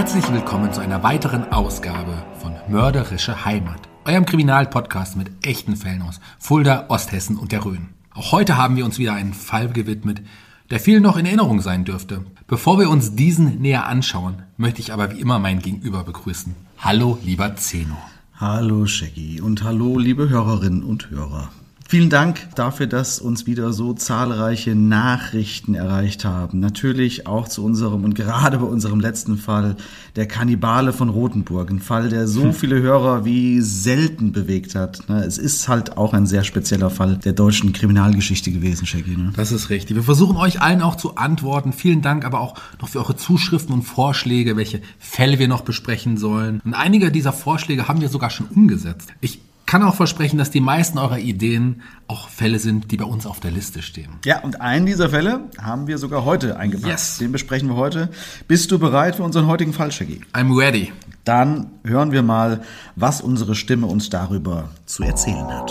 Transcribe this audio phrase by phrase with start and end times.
[0.00, 6.20] Herzlich willkommen zu einer weiteren Ausgabe von Mörderische Heimat, eurem Kriminalpodcast mit echten Fällen aus
[6.38, 7.90] Fulda, Osthessen und der Rhön.
[8.14, 10.22] Auch heute haben wir uns wieder einen Fall gewidmet,
[10.70, 12.24] der vielen noch in Erinnerung sein dürfte.
[12.46, 16.56] Bevor wir uns diesen näher anschauen, möchte ich aber wie immer mein Gegenüber begrüßen.
[16.78, 17.98] Hallo, lieber Zeno.
[18.36, 21.50] Hallo, Shaggy und hallo, liebe Hörerinnen und Hörer.
[21.90, 26.60] Vielen Dank dafür, dass uns wieder so zahlreiche Nachrichten erreicht haben.
[26.60, 29.74] Natürlich auch zu unserem und gerade bei unserem letzten Fall,
[30.14, 31.68] der Kannibale von Rothenburg.
[31.68, 32.52] Ein Fall, der so hm.
[32.52, 35.00] viele Hörer wie selten bewegt hat.
[35.10, 39.16] Es ist halt auch ein sehr spezieller Fall der deutschen Kriminalgeschichte gewesen, Shaggy.
[39.16, 39.32] Ne?
[39.34, 39.96] Das ist richtig.
[39.96, 41.72] Wir versuchen euch allen auch zu antworten.
[41.72, 46.18] Vielen Dank aber auch noch für eure Zuschriften und Vorschläge, welche Fälle wir noch besprechen
[46.18, 46.60] sollen.
[46.64, 49.08] Und einige dieser Vorschläge haben wir sogar schon umgesetzt.
[49.20, 53.24] Ich kann auch versprechen, dass die meisten eurer Ideen auch Fälle sind, die bei uns
[53.24, 54.10] auf der Liste stehen.
[54.24, 56.90] Ja, und einen dieser Fälle haben wir sogar heute eingepackt.
[56.90, 57.18] Yes.
[57.18, 58.08] Den besprechen wir heute.
[58.48, 60.22] Bist du bereit für unseren heutigen Fall, Shaggy?
[60.32, 60.92] I'm ready.
[61.22, 62.62] Dann hören wir mal,
[62.96, 65.70] was unsere Stimme uns darüber zu erzählen hat.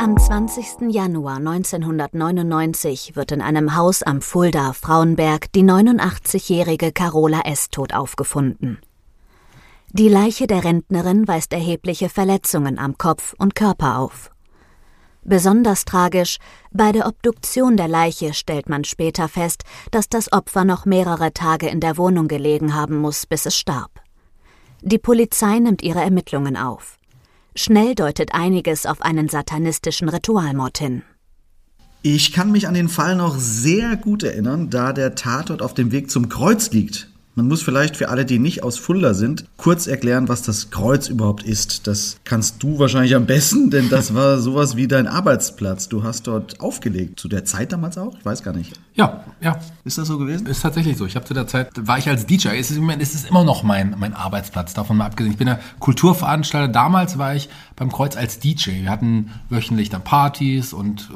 [0.00, 0.90] Am 20.
[0.90, 7.68] Januar 1999 wird in einem Haus am Fulda Frauenberg die 89-jährige Carola S.
[7.68, 8.78] tot aufgefunden.
[9.92, 14.30] Die Leiche der Rentnerin weist erhebliche Verletzungen am Kopf und Körper auf.
[15.24, 16.36] Besonders tragisch,
[16.70, 21.68] bei der Obduktion der Leiche stellt man später fest, dass das Opfer noch mehrere Tage
[21.68, 24.02] in der Wohnung gelegen haben muss, bis es starb.
[24.82, 26.98] Die Polizei nimmt ihre Ermittlungen auf.
[27.56, 31.02] Schnell deutet einiges auf einen satanistischen Ritualmord hin.
[32.02, 35.92] Ich kann mich an den Fall noch sehr gut erinnern, da der Tatort auf dem
[35.92, 37.08] Weg zum Kreuz liegt.
[37.38, 41.06] Man muss vielleicht für alle, die nicht aus Fulda sind, kurz erklären, was das Kreuz
[41.06, 41.86] überhaupt ist.
[41.86, 45.88] Das kannst du wahrscheinlich am besten, denn das war sowas wie dein Arbeitsplatz.
[45.88, 47.20] Du hast dort aufgelegt.
[47.20, 48.12] Zu der Zeit damals auch?
[48.18, 48.72] Ich weiß gar nicht.
[48.94, 49.60] Ja, ja.
[49.84, 50.48] Ist das so gewesen?
[50.48, 51.06] Ist tatsächlich so.
[51.06, 52.48] Ich habe zu der Zeit, war ich als DJ.
[52.58, 55.30] Es ist, es ist immer noch mein, mein Arbeitsplatz, davon mal abgesehen.
[55.30, 56.72] Ich bin ja Kulturveranstalter.
[56.72, 58.82] Damals war ich beim Kreuz als DJ.
[58.82, 61.08] Wir hatten wöchentlich dann Partys und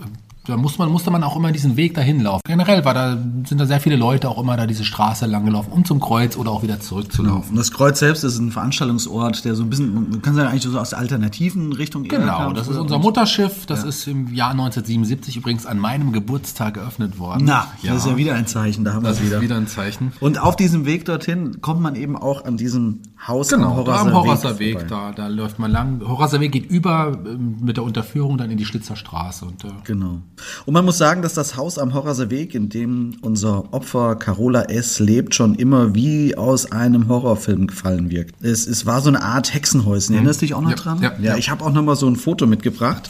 [0.44, 2.42] da muss man, musste man auch immer diesen Weg dahin laufen.
[2.44, 3.16] Generell war da,
[3.46, 6.36] sind da sehr viele Leute auch immer da diese Straße lang gelaufen, um zum Kreuz
[6.36, 7.50] oder auch wieder zurückzulaufen.
[7.50, 7.58] Genau.
[7.58, 10.78] Das Kreuz selbst ist ein Veranstaltungsort, der so ein bisschen, man kann sagen, eigentlich so
[10.78, 13.66] aus der alternativen Richtung Genau, kam, das ist unser Mutterschiff.
[13.66, 13.88] Das ja.
[13.88, 17.44] ist im Jahr 1977 übrigens an meinem Geburtstag eröffnet worden.
[17.44, 17.92] Na, ja.
[17.92, 19.30] das ist ja wieder ein Zeichen, da haben wir es wieder.
[19.30, 20.12] Das ist wieder ein Zeichen.
[20.18, 24.00] Und auf diesem Weg dorthin kommt man eben auch an diesem Haus genau, am Horraser,
[24.00, 26.00] am Horraser Weg, Weg da, da läuft man lang.
[26.04, 29.44] Horraser Weg geht über ähm, mit der Unterführung dann in die Schlitzer Straße.
[29.44, 30.22] Und, äh genau.
[30.66, 34.62] Und man muss sagen, dass das Haus am Horraser Weg, in dem unser Opfer Carola
[34.62, 34.98] S.
[34.98, 38.34] lebt, schon immer wie aus einem Horrorfilm gefallen wirkt.
[38.44, 40.14] Es, es war so eine Art Hexenhäuschen.
[40.14, 40.18] Mhm.
[40.18, 41.00] Erinnerst du dich auch noch ja, dran?
[41.00, 43.08] Ja, ja, ich habe auch noch mal so ein Foto mitgebracht.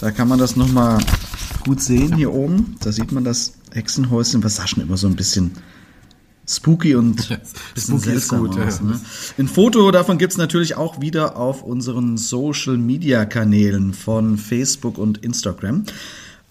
[0.00, 0.98] Da kann man das noch mal
[1.64, 2.76] gut sehen hier oben.
[2.80, 5.52] Da sieht man das Hexenhäuschen, was sah schon immer so ein bisschen
[6.48, 7.20] spooky und
[7.76, 8.78] spooky seltsam gut, aus.
[8.78, 8.86] Ja.
[8.86, 9.00] Ne?
[9.38, 15.84] Ein Foto davon gibt's natürlich auch wieder auf unseren Social-Media-Kanälen von Facebook und Instagram.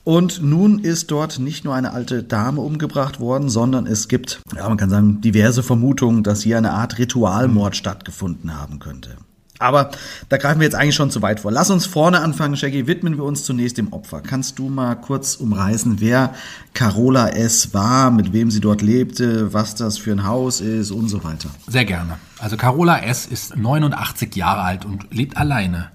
[0.04, 4.70] Und nun ist dort nicht nur eine alte Dame umgebracht worden, sondern es gibt, ja,
[4.70, 9.18] man kann sagen, diverse Vermutungen, dass hier eine Art Ritualmord stattgefunden haben könnte.
[9.60, 9.92] Aber
[10.30, 11.52] da greifen wir jetzt eigentlich schon zu weit vor.
[11.52, 12.88] Lass uns vorne anfangen, Shaggy.
[12.88, 14.22] Widmen wir uns zunächst dem Opfer.
[14.22, 16.34] Kannst du mal kurz umreißen, wer
[16.74, 17.74] Carola S.
[17.74, 21.50] war, mit wem sie dort lebte, was das für ein Haus ist und so weiter?
[21.68, 22.18] Sehr gerne.
[22.40, 23.26] Also Carola S.
[23.26, 25.92] ist 89 Jahre alt und lebt alleine.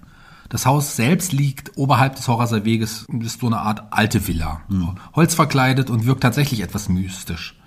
[0.49, 4.63] Das Haus selbst liegt oberhalb des Horraser Weges, ist so eine Art alte Villa.
[4.69, 4.97] Mhm.
[5.15, 7.60] Holz verkleidet und wirkt tatsächlich etwas mystisch.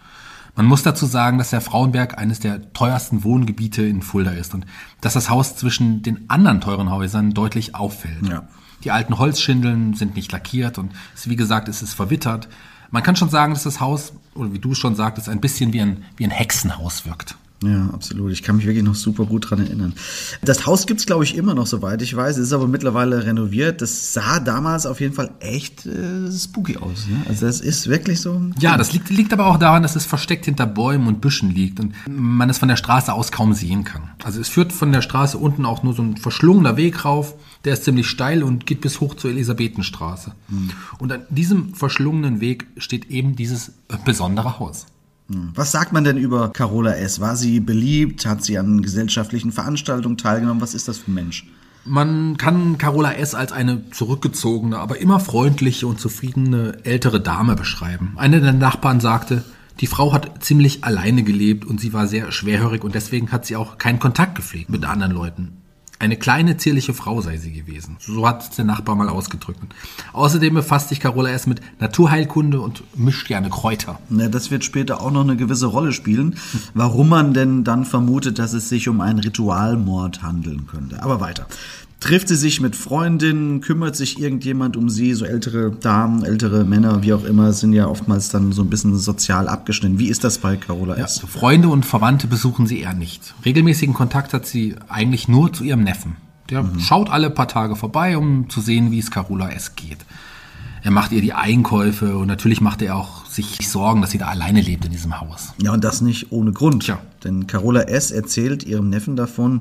[0.55, 4.65] Man muss dazu sagen, dass der Frauenberg eines der teuersten Wohngebiete in Fulda ist und
[5.01, 8.27] dass das Haus zwischen den anderen teuren Häusern deutlich auffällt.
[8.29, 8.47] Ja.
[8.83, 12.50] Die alten Holzschindeln sind nicht lackiert und es, wie gesagt, es ist verwittert.
[12.91, 15.81] Man kann schon sagen, dass das Haus, oder wie du schon sagtest, ein bisschen wie
[15.81, 17.35] ein, wie ein Hexenhaus wirkt.
[17.65, 18.31] Ja, absolut.
[18.31, 19.94] Ich kann mich wirklich noch super gut dran erinnern.
[20.42, 22.38] Das Haus gibt's glaube ich, immer noch, soweit ich weiß.
[22.38, 23.81] Es ist aber mittlerweile renoviert.
[23.81, 27.07] Das sah damals auf jeden Fall echt äh, spooky aus.
[27.07, 27.24] Ne?
[27.27, 28.42] Also das ist wirklich so.
[28.60, 31.80] Ja, das liegt, liegt aber auch daran, dass es versteckt hinter Bäumen und Büschen liegt
[31.80, 34.10] und man es von der Straße aus kaum sehen kann.
[34.24, 37.36] Also es führt von der Straße unten auch nur so ein verschlungener Weg rauf.
[37.65, 40.33] Der ist ziemlich steil und geht bis hoch zur Elisabethenstraße.
[40.50, 40.71] Hm.
[41.00, 43.71] Und an diesem verschlungenen Weg steht eben dieses
[44.04, 44.86] besondere Haus.
[45.31, 45.51] Hm.
[45.55, 47.19] Was sagt man denn über Carola S?
[47.19, 48.25] War sie beliebt?
[48.25, 50.61] Hat sie an gesellschaftlichen Veranstaltungen teilgenommen?
[50.61, 51.45] Was ist das für ein Mensch?
[51.85, 53.35] Man kann Carola S.
[53.35, 58.13] als eine zurückgezogene, aber immer freundliche und zufriedene ältere Dame beschreiben.
[58.15, 59.43] Einer der Nachbarn sagte,
[59.81, 63.57] die Frau hat ziemlich alleine gelebt und sie war sehr schwerhörig und deswegen hat sie
[63.57, 65.62] auch keinen Kontakt gepflegt mit anderen Leuten.
[66.03, 67.95] Eine kleine, zierliche Frau sei sie gewesen.
[67.97, 69.61] So hat der Nachbar mal ausgedrückt.
[70.11, 74.00] Außerdem befasst sich Carola erst mit Naturheilkunde und mischt gerne Kräuter.
[74.09, 76.35] Ja, das wird später auch noch eine gewisse Rolle spielen,
[76.73, 81.01] warum man denn dann vermutet, dass es sich um einen Ritualmord handeln könnte.
[81.01, 81.47] Aber weiter.
[82.03, 87.01] Trifft sie sich mit Freundinnen, kümmert sich irgendjemand um sie, so ältere Damen, ältere Männer,
[87.01, 90.00] wie auch immer, sind ja oftmals dann so ein bisschen sozial abgeschnitten.
[90.00, 91.21] Wie ist das bei Carola S?
[91.21, 93.33] Ja, Freunde und Verwandte besuchen sie eher nicht.
[93.45, 96.17] Regelmäßigen Kontakt hat sie eigentlich nur zu ihrem Neffen.
[96.50, 96.77] Der mhm.
[96.81, 100.00] schaut alle paar Tage vorbei, um zu sehen, wie es Carola S geht.
[100.83, 104.27] Er macht ihr die Einkäufe und natürlich macht er auch sich Sorgen, dass sie da
[104.27, 105.53] alleine lebt in diesem Haus.
[105.61, 106.85] Ja, und das nicht ohne Grund.
[106.85, 107.00] Ja.
[107.23, 108.11] Denn Carola S.
[108.11, 109.59] erzählt ihrem Neffen davon,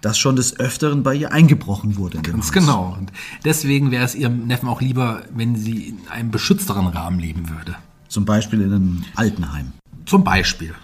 [0.00, 2.20] dass schon des Öfteren bei ihr eingebrochen wurde.
[2.22, 2.96] Ganz genau.
[2.98, 3.12] Und
[3.44, 7.76] deswegen wäre es ihrem Neffen auch lieber, wenn sie in einem beschützteren Rahmen leben würde.
[8.08, 9.72] Zum Beispiel in einem Altenheim.
[10.06, 10.74] Zum Beispiel.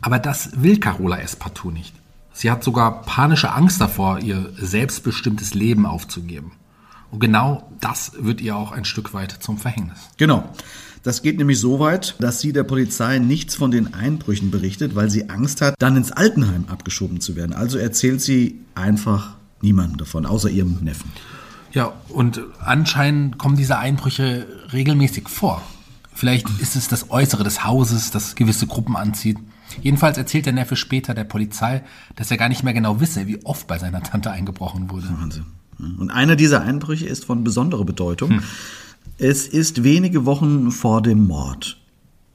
[0.00, 1.34] Aber das will Carola S.
[1.34, 1.94] partout nicht.
[2.32, 6.52] Sie hat sogar panische Angst davor, ihr selbstbestimmtes Leben aufzugeben.
[7.10, 9.98] Und genau das wird ihr auch ein Stück weit zum Verhängnis.
[10.18, 10.48] Genau.
[11.08, 15.08] Das geht nämlich so weit, dass sie der Polizei nichts von den Einbrüchen berichtet, weil
[15.08, 17.54] sie Angst hat, dann ins Altenheim abgeschoben zu werden.
[17.54, 21.10] Also erzählt sie einfach niemandem davon, außer ihrem Neffen.
[21.72, 25.62] Ja, und anscheinend kommen diese Einbrüche regelmäßig vor.
[26.12, 29.38] Vielleicht ist es das Äußere des Hauses, das gewisse Gruppen anzieht.
[29.80, 31.84] Jedenfalls erzählt der Neffe später der Polizei,
[32.16, 35.08] dass er gar nicht mehr genau wisse, wie oft bei seiner Tante eingebrochen wurde.
[35.18, 35.46] Wahnsinn.
[35.78, 38.30] Und einer dieser Einbrüche ist von besonderer Bedeutung.
[38.30, 38.42] Hm.
[39.16, 41.80] Es ist wenige Wochen vor dem Mord.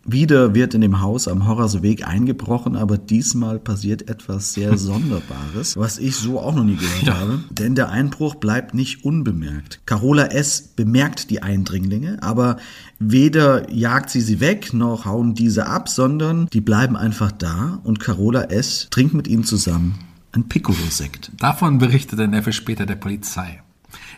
[0.05, 5.77] Wieder wird in dem Haus am Horrorser Weg eingebrochen, aber diesmal passiert etwas sehr Sonderbares,
[5.77, 7.17] was ich so auch noch nie gehört ja.
[7.17, 7.39] habe.
[7.49, 9.79] Denn der Einbruch bleibt nicht unbemerkt.
[9.85, 10.73] Carola S.
[10.75, 12.57] bemerkt die Eindringlinge, aber
[12.99, 18.01] weder jagt sie sie weg, noch hauen diese ab, sondern die bleiben einfach da und
[18.01, 18.87] Carola S.
[18.89, 19.99] trinkt mit ihnen zusammen
[20.33, 21.31] ein Piccolo-Sekt.
[21.37, 23.61] Davon berichtet der Neffe später der Polizei.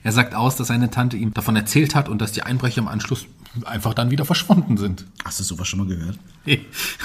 [0.06, 2.88] Er sagt aus, dass seine Tante ihm davon erzählt hat und dass die Einbrecher im
[2.88, 3.26] Anschluss
[3.66, 5.04] einfach dann wieder verschwunden sind.
[5.24, 6.20] Hast du sowas schon mal gehört?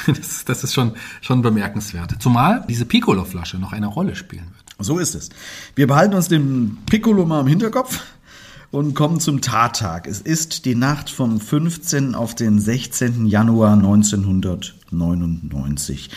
[0.07, 0.93] das, das ist schon,
[1.23, 2.17] schon bemerkenswert.
[2.19, 4.77] Zumal diese Piccolo-Flasche noch eine Rolle spielen wird.
[4.79, 5.31] So ist es.
[5.75, 8.03] Wir behalten uns den Piccolo mal im Hinterkopf
[8.71, 10.07] und kommen zum Tattag.
[10.07, 12.15] Es ist die Nacht vom 15.
[12.15, 13.25] auf den 16.
[13.25, 16.11] Januar 1999.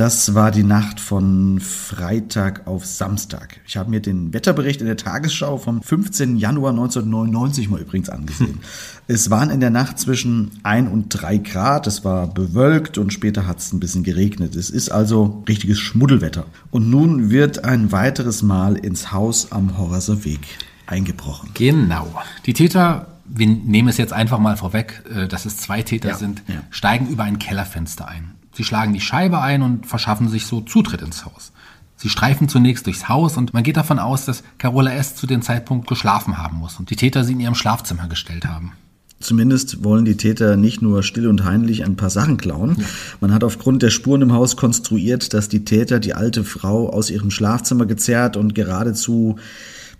[0.00, 3.60] Das war die Nacht von Freitag auf Samstag.
[3.66, 6.38] Ich habe mir den Wetterbericht in der Tagesschau vom 15.
[6.38, 8.60] Januar 1999 mal übrigens angesehen.
[9.08, 13.46] es waren in der Nacht zwischen 1 und 3 Grad, es war bewölkt und später
[13.46, 14.56] hat es ein bisschen geregnet.
[14.56, 16.46] Es ist also richtiges Schmuddelwetter.
[16.70, 20.40] Und nun wird ein weiteres Mal ins Haus am Horrorser Weg
[20.86, 21.50] eingebrochen.
[21.52, 22.10] Genau.
[22.46, 26.16] Die Täter wir nehmen es jetzt einfach mal vorweg, äh, dass es zwei Täter ja,
[26.16, 26.62] sind, ja.
[26.70, 28.32] steigen über ein Kellerfenster ein.
[28.52, 31.52] Sie schlagen die Scheibe ein und verschaffen sich so Zutritt ins Haus.
[31.96, 35.16] Sie streifen zunächst durchs Haus und man geht davon aus, dass Carola S.
[35.16, 38.72] zu dem Zeitpunkt geschlafen haben muss und die Täter sie in ihrem Schlafzimmer gestellt haben.
[39.20, 42.76] Zumindest wollen die Täter nicht nur still und heimlich ein paar Sachen klauen.
[42.78, 42.86] Ja.
[43.20, 47.10] Man hat aufgrund der Spuren im Haus konstruiert, dass die Täter die alte Frau aus
[47.10, 49.36] ihrem Schlafzimmer gezerrt und geradezu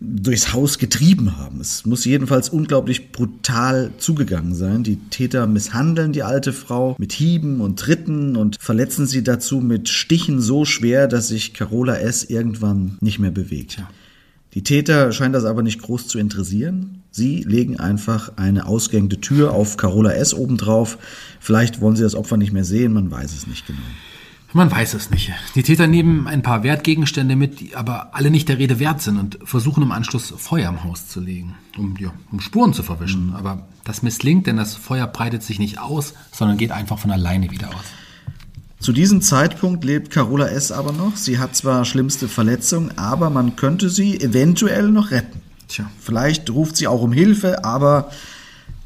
[0.00, 1.60] durchs Haus getrieben haben.
[1.60, 4.82] Es muss jedenfalls unglaublich brutal zugegangen sein.
[4.82, 9.90] Die Täter misshandeln die alte Frau mit Hieben und Tritten und verletzen sie dazu mit
[9.90, 12.24] Stichen so schwer, dass sich Carola S.
[12.24, 13.76] irgendwann nicht mehr bewegt.
[13.76, 13.88] Ja.
[14.54, 17.02] Die Täter scheinen das aber nicht groß zu interessieren.
[17.10, 20.32] Sie legen einfach eine ausgängige Tür auf Carola S.
[20.32, 20.98] obendrauf.
[21.40, 23.78] Vielleicht wollen sie das Opfer nicht mehr sehen, man weiß es nicht genau.
[24.52, 25.32] Man weiß es nicht.
[25.54, 29.16] Die Täter nehmen ein paar Wertgegenstände mit, die aber alle nicht der Rede wert sind
[29.16, 33.28] und versuchen im Anschluss Feuer im Haus zu legen, um, ja, um Spuren zu verwischen.
[33.28, 33.36] Mhm.
[33.36, 37.50] Aber das misslingt, denn das Feuer breitet sich nicht aus, sondern geht einfach von alleine
[37.52, 37.84] wieder aus.
[38.80, 40.72] Zu diesem Zeitpunkt lebt Carola S.
[40.72, 41.14] aber noch.
[41.16, 45.42] Sie hat zwar schlimmste Verletzungen, aber man könnte sie eventuell noch retten.
[45.68, 45.88] Tja.
[46.00, 48.10] Vielleicht ruft sie auch um Hilfe, aber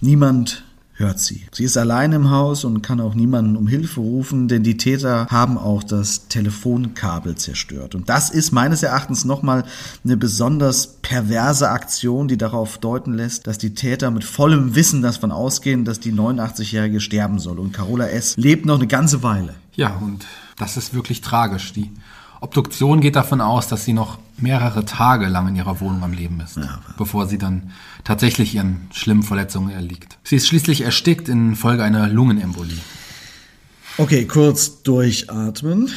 [0.01, 0.64] niemand
[0.95, 1.45] hört sie.
[1.53, 5.27] Sie ist allein im Haus und kann auch niemanden um Hilfe rufen, denn die Täter
[5.29, 7.95] haben auch das Telefonkabel zerstört.
[7.95, 9.65] Und das ist meines Erachtens nochmal
[10.05, 15.33] eine besonders perverse Aktion, die darauf deuten lässt, dass die Täter mit vollem Wissen davon
[15.33, 17.59] ausgehen, dass die 89-Jährige sterben soll.
[17.59, 18.37] Und Carola S.
[18.37, 19.55] lebt noch eine ganze Weile.
[19.75, 20.25] Ja, und
[20.57, 21.73] das ist wirklich tragisch.
[21.73, 21.91] Die
[22.45, 26.41] Obduktion geht davon aus, dass sie noch mehrere Tage lang in ihrer Wohnung am Leben
[26.41, 27.73] ist, ja, bevor sie dann
[28.05, 30.19] tatsächlich ihren schlimmen Verletzungen erliegt.
[30.25, 32.79] Sie ist schließlich erstickt infolge einer Lungenembolie.
[33.97, 35.91] Okay, kurz durchatmen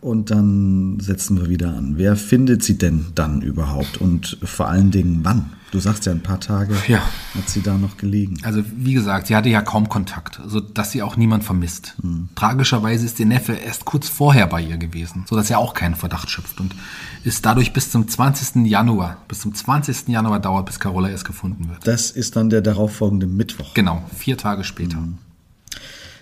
[0.00, 1.94] und dann setzen wir wieder an.
[1.96, 5.52] Wer findet sie denn dann überhaupt und vor allen Dingen wann?
[5.70, 7.00] Du sagst ja ein paar Tage ja.
[7.36, 8.38] hat sie da noch gelegen.
[8.42, 11.94] Also wie gesagt, sie hatte ja kaum Kontakt, so dass sie auch niemand vermisst.
[12.02, 12.28] Hm.
[12.34, 15.94] Tragischerweise ist ihr Neffe erst kurz vorher bei ihr gewesen, so dass er auch keinen
[15.94, 16.74] Verdacht schöpft und
[17.22, 18.66] ist dadurch bis zum 20.
[18.66, 20.08] Januar, bis zum 20.
[20.08, 21.86] Januar dauert, bis Carola erst gefunden wird.
[21.86, 23.72] Das ist dann der darauffolgende Mittwoch.
[23.74, 24.96] Genau, vier Tage später.
[24.96, 25.18] Hm.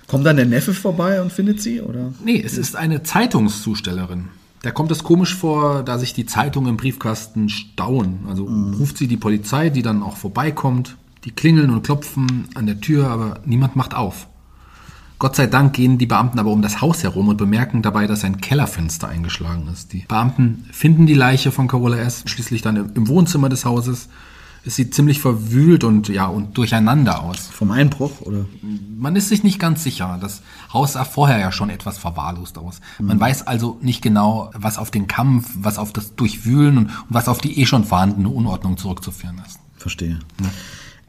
[0.08, 2.12] Kommt dann der Neffe vorbei und findet sie, oder?
[2.24, 4.28] Nee, es ist eine Zeitungszustellerin.
[4.62, 8.20] Da kommt es komisch vor, da sich die Zeitungen im Briefkasten stauen.
[8.28, 8.74] Also mhm.
[8.74, 10.96] ruft sie die Polizei, die dann auch vorbeikommt.
[11.24, 14.28] Die klingeln und klopfen an der Tür, aber niemand macht auf.
[15.18, 18.24] Gott sei Dank gehen die Beamten aber um das Haus herum und bemerken dabei, dass
[18.24, 19.92] ein Kellerfenster eingeschlagen ist.
[19.92, 22.22] Die Beamten finden die Leiche von Carola S.
[22.26, 24.08] schließlich dann im Wohnzimmer des Hauses
[24.68, 27.46] es sieht ziemlich verwühlt und ja und durcheinander aus.
[27.46, 28.44] Vom Einbruch oder?
[28.98, 30.18] Man ist sich nicht ganz sicher.
[30.20, 30.42] Das
[30.74, 32.82] Haus sah vorher ja schon etwas verwahrlost aus.
[32.98, 33.20] Man mhm.
[33.20, 37.38] weiß also nicht genau, was auf den Kampf, was auf das Durchwühlen und was auf
[37.38, 39.58] die eh schon vorhandene Unordnung zurückzuführen ist.
[39.78, 40.18] Verstehe.
[40.38, 40.50] Ja.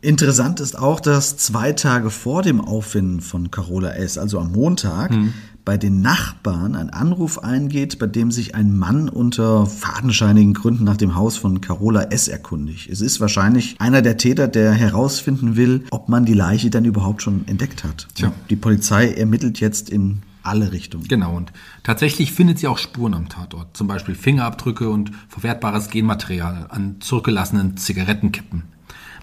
[0.02, 5.12] Interessant ist auch, dass zwei Tage vor dem Auffinden von Carola S., also am Montag,
[5.12, 5.34] mhm
[5.70, 10.98] bei den Nachbarn ein Anruf eingeht, bei dem sich ein Mann unter fadenscheinigen Gründen nach
[10.98, 12.28] dem Haus von Carola S.
[12.28, 12.90] erkundigt.
[12.90, 17.22] Es ist wahrscheinlich einer der Täter, der herausfinden will, ob man die Leiche dann überhaupt
[17.22, 18.08] schon entdeckt hat.
[18.16, 18.32] Tja.
[18.50, 21.08] Die Polizei ermittelt jetzt in alle Richtungen.
[21.08, 26.66] Genau, und tatsächlich findet sie auch Spuren am Tatort, zum Beispiel Fingerabdrücke und verwertbares Genmaterial
[26.70, 28.64] an zurückgelassenen Zigarettenkippen.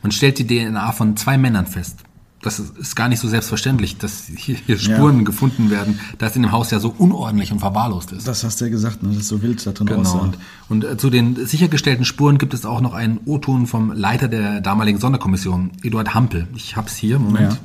[0.01, 2.06] Man stellt die DNA von zwei Männern fest
[2.47, 5.25] das ist gar nicht so selbstverständlich, dass hier Spuren ja.
[5.25, 8.29] gefunden werden, da es in dem Haus ja so unordentlich und verwahrlost ist.
[8.29, 9.09] Das hast du ja gesagt, ne?
[9.09, 10.01] das ist so wild da drin genau.
[10.03, 10.19] aussah.
[10.19, 10.39] Und,
[10.69, 14.61] und äh, zu den sichergestellten Spuren gibt es auch noch einen O-Ton vom Leiter der
[14.61, 16.47] damaligen Sonderkommission, Eduard Hampel.
[16.55, 17.55] Ich hab's hier, Moment.
[17.55, 17.59] Ja.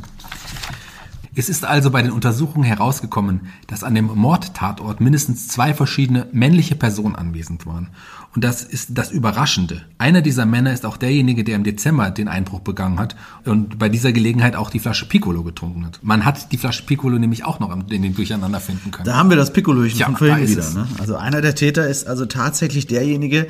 [1.33, 6.75] Es ist also bei den Untersuchungen herausgekommen, dass an dem Mordtatort mindestens zwei verschiedene männliche
[6.75, 7.87] Personen anwesend waren.
[8.35, 9.81] Und das ist das Überraschende.
[9.97, 13.87] Einer dieser Männer ist auch derjenige, der im Dezember den Einbruch begangen hat und bei
[13.87, 15.99] dieser Gelegenheit auch die Flasche Piccolo getrunken hat.
[16.01, 19.05] Man hat die Flasche Piccolo nämlich auch noch in den Durcheinander finden können.
[19.05, 20.69] Da haben wir das Piccolochen ja, von vorhin wieder.
[20.71, 20.85] Ne?
[20.99, 23.47] Also einer der Täter ist also tatsächlich derjenige,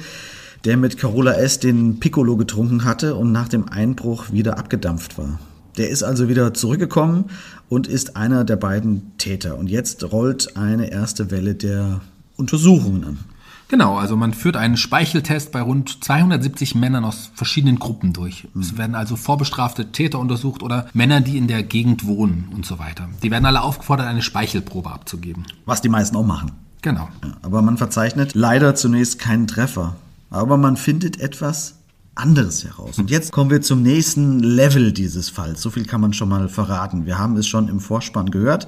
[0.65, 1.59] der mit Carola S.
[1.59, 5.39] den Piccolo getrunken hatte und nach dem Einbruch wieder abgedampft war.
[5.77, 7.25] Der ist also wieder zurückgekommen
[7.71, 9.57] und ist einer der beiden Täter.
[9.57, 12.01] Und jetzt rollt eine erste Welle der
[12.35, 13.19] Untersuchungen an.
[13.69, 18.45] Genau, also man führt einen Speicheltest bei rund 270 Männern aus verschiedenen Gruppen durch.
[18.53, 18.61] Mhm.
[18.61, 22.77] Es werden also vorbestrafte Täter untersucht oder Männer, die in der Gegend wohnen und so
[22.77, 23.07] weiter.
[23.23, 25.45] Die werden alle aufgefordert, eine Speichelprobe abzugeben.
[25.65, 26.51] Was die meisten auch machen.
[26.81, 27.07] Genau.
[27.23, 29.95] Ja, aber man verzeichnet leider zunächst keinen Treffer.
[30.29, 31.75] Aber man findet etwas,
[32.15, 32.99] anderes heraus.
[32.99, 35.61] Und jetzt kommen wir zum nächsten Level dieses Falls.
[35.61, 37.05] So viel kann man schon mal verraten.
[37.05, 38.67] Wir haben es schon im Vorspann gehört,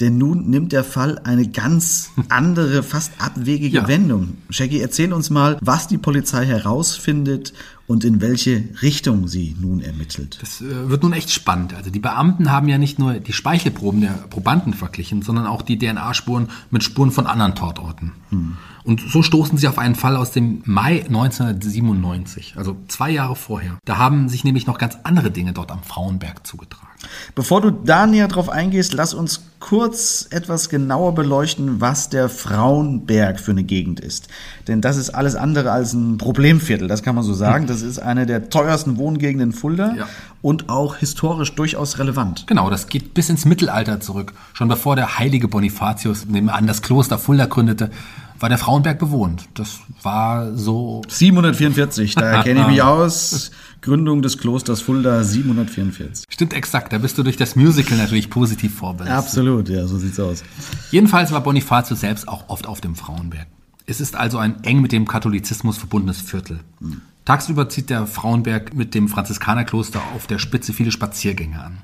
[0.00, 3.88] denn nun nimmt der Fall eine ganz andere, fast abwegige ja.
[3.88, 4.38] Wendung.
[4.48, 7.52] Shaggy, erzähl uns mal, was die Polizei herausfindet
[7.86, 10.38] und in welche Richtung sie nun ermittelt.
[10.40, 11.74] Das äh, wird nun echt spannend.
[11.74, 15.78] Also die Beamten haben ja nicht nur die Speichelproben der Probanden verglichen, sondern auch die
[15.78, 18.12] DNA-Spuren mit Spuren von anderen Tatorten.
[18.30, 18.56] Hm.
[18.84, 23.78] Und so stoßen sie auf einen Fall aus dem Mai 1997, also zwei Jahre vorher.
[23.86, 26.93] Da haben sich nämlich noch ganz andere Dinge dort am Frauenberg zugetragen.
[27.34, 33.40] Bevor du da näher drauf eingehst, lass uns kurz etwas genauer beleuchten, was der Frauenberg
[33.40, 34.28] für eine Gegend ist.
[34.68, 37.66] Denn das ist alles andere als ein Problemviertel, das kann man so sagen.
[37.66, 40.08] Das ist eine der teuersten Wohngegenden in Fulda ja.
[40.42, 42.46] und auch historisch durchaus relevant.
[42.46, 44.34] Genau, das geht bis ins Mittelalter zurück.
[44.52, 47.90] Schon bevor der heilige Bonifatius, an, das Kloster Fulda gründete,
[48.38, 49.48] war der Frauenberg bewohnt.
[49.54, 51.02] Das war so.
[51.08, 53.50] 744, da kenne ich mich aus.
[53.84, 56.24] Gründung des Klosters Fulda 744.
[56.30, 59.14] Stimmt exakt, da bist du durch das Musical natürlich positiv vorbereitet.
[59.14, 60.42] Absolut, ja, so sieht's aus.
[60.90, 63.46] Jedenfalls war Bonifatius selbst auch oft auf dem Frauenberg.
[63.84, 66.60] Es ist also ein eng mit dem Katholizismus verbundenes Viertel.
[66.80, 67.02] Hm.
[67.26, 71.76] Tagsüber zieht der Frauenberg mit dem Franziskanerkloster auf der Spitze viele Spaziergänge an.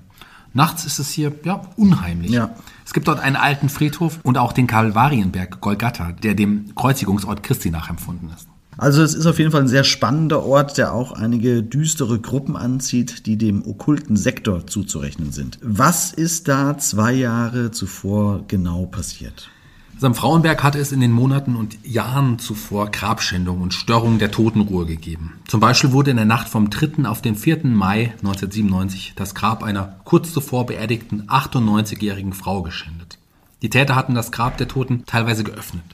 [0.54, 2.30] Nachts ist es hier ja unheimlich.
[2.30, 2.54] Ja.
[2.86, 7.70] Es gibt dort einen alten Friedhof und auch den Kalvarienberg Golgatha, der dem Kreuzigungsort Christi
[7.70, 8.48] nachempfunden ist.
[8.80, 12.56] Also es ist auf jeden Fall ein sehr spannender Ort, der auch einige düstere Gruppen
[12.56, 15.58] anzieht, die dem okkulten Sektor zuzurechnen sind.
[15.60, 19.50] Was ist da zwei Jahre zuvor genau passiert?
[19.96, 24.30] Also am Frauenberg hatte es in den Monaten und Jahren zuvor Grabschändungen und Störungen der
[24.30, 25.34] Totenruhe gegeben.
[25.46, 27.04] Zum Beispiel wurde in der Nacht vom 3.
[27.04, 27.66] auf den 4.
[27.66, 33.18] Mai 1997 das Grab einer kurz zuvor beerdigten 98-jährigen Frau geschändet.
[33.60, 35.84] Die Täter hatten das Grab der Toten teilweise geöffnet.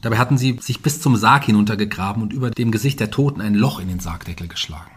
[0.00, 3.54] Dabei hatten sie sich bis zum Sarg hinuntergegraben und über dem Gesicht der Toten ein
[3.54, 4.90] Loch in den Sargdeckel geschlagen.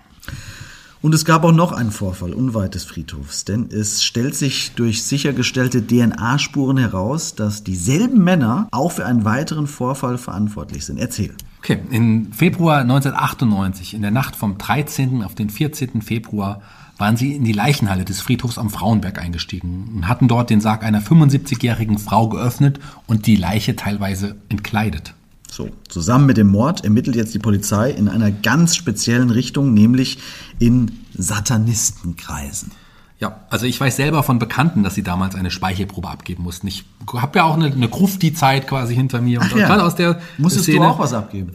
[1.02, 5.02] Und es gab auch noch einen Vorfall unweit des Friedhofs, denn es stellt sich durch
[5.02, 11.00] sichergestellte DNA-Spuren heraus, dass dieselben Männer auch für einen weiteren Vorfall verantwortlich sind.
[11.00, 11.34] Erzähl.
[11.58, 15.24] Okay, im Februar 1998, in der Nacht vom 13.
[15.24, 16.04] auf den 14.
[16.04, 16.62] Februar,
[17.02, 20.84] waren sie in die Leichenhalle des Friedhofs am Frauenberg eingestiegen und hatten dort den Sarg
[20.84, 25.14] einer 75-jährigen Frau geöffnet und die Leiche teilweise entkleidet.
[25.52, 30.20] So, zusammen mit dem Mord ermittelt jetzt die Polizei in einer ganz speziellen Richtung, nämlich
[30.60, 32.72] in Satanistenkreisen.
[33.20, 36.68] Ja, also ich weiß selber von Bekannten, dass sie damals eine Speichelprobe abgeben mussten.
[36.68, 39.42] Ich habe ja auch eine, eine Grufti-Zeit quasi hinter mir.
[39.42, 39.68] Ach und ja.
[39.68, 41.52] gerade aus der Musstest Szene, du auch was abgeben?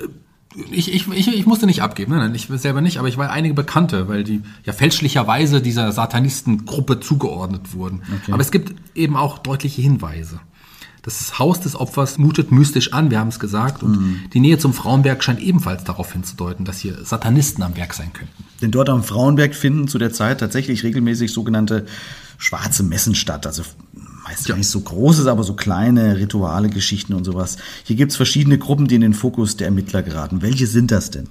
[0.70, 3.54] Ich, ich, ich, ich musste nicht abgeben, nein, ich selber nicht, aber ich war einige
[3.54, 8.02] Bekannte, weil die ja fälschlicherweise dieser Satanistengruppe zugeordnet wurden.
[8.22, 8.32] Okay.
[8.32, 10.40] Aber es gibt eben auch deutliche Hinweise.
[11.06, 14.20] Das Haus des Opfers mutet mystisch an, wir haben es gesagt, und mhm.
[14.34, 18.44] die Nähe zum Frauenberg scheint ebenfalls darauf hinzudeuten, dass hier Satanisten am Werk sein könnten.
[18.60, 21.86] Denn dort am Frauenberg finden zu der Zeit tatsächlich regelmäßig sogenannte
[22.38, 23.46] schwarze Messen statt.
[23.46, 23.62] Also
[24.24, 24.56] meist ja.
[24.56, 27.56] nicht so großes, aber so kleine Rituale, Geschichten und sowas.
[27.84, 30.42] Hier gibt's verschiedene Gruppen, die in den Fokus der Ermittler geraten.
[30.42, 31.28] Welche sind das denn?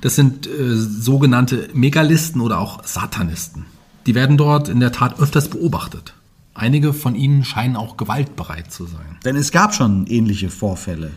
[0.00, 3.66] Das sind äh, sogenannte Megalisten oder auch Satanisten.
[4.06, 6.14] Die werden dort in der Tat öfters beobachtet.
[6.58, 9.16] Einige von ihnen scheinen auch gewaltbereit zu sein.
[9.24, 11.12] Denn es gab schon ähnliche Vorfälle.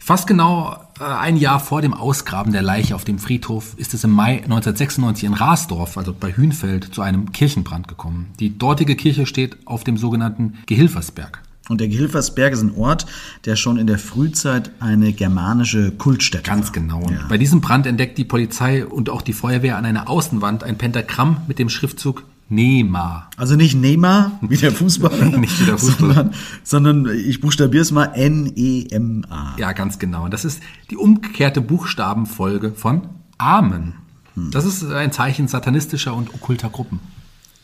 [0.00, 4.04] Fast genau äh, ein Jahr vor dem Ausgraben der Leiche auf dem Friedhof ist es
[4.04, 8.26] im Mai 1996 in Rasdorf, also bei Hünfeld, zu einem Kirchenbrand gekommen.
[8.38, 11.40] Die dortige Kirche steht auf dem sogenannten Gehilfersberg.
[11.68, 13.06] Und der Gehilfersberg ist ein Ort,
[13.46, 16.72] der schon in der Frühzeit eine germanische Kultstätte Ganz war.
[16.72, 17.00] genau.
[17.08, 17.24] Ja.
[17.28, 21.38] Bei diesem Brand entdeckt die Polizei und auch die Feuerwehr an einer Außenwand ein Pentagramm
[21.46, 23.30] mit dem Schriftzug Neymar.
[23.36, 25.24] Also nicht Neymar, wie der Fußballer.
[25.38, 26.14] nicht wie der Fußballer.
[26.62, 29.56] Sondern, sondern ich buchstabiere es mal N-E-M-A.
[29.58, 30.28] Ja, ganz genau.
[30.28, 33.02] Das ist die umgekehrte Buchstabenfolge von
[33.38, 33.94] Amen.
[34.34, 34.50] Hm.
[34.50, 37.00] Das ist ein Zeichen satanistischer und okkulter Gruppen.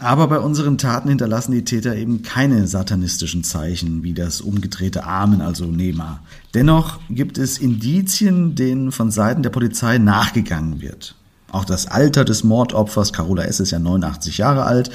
[0.01, 5.43] Aber bei unseren Taten hinterlassen die Täter eben keine satanistischen Zeichen wie das umgedrehte Amen,
[5.43, 6.21] also Nema.
[6.55, 11.17] Dennoch gibt es Indizien, denen von Seiten der Polizei nachgegangen wird.
[11.53, 13.61] Auch das Alter des Mordopfers, Carola S.
[13.61, 14.91] ist ja 89 Jahre alt,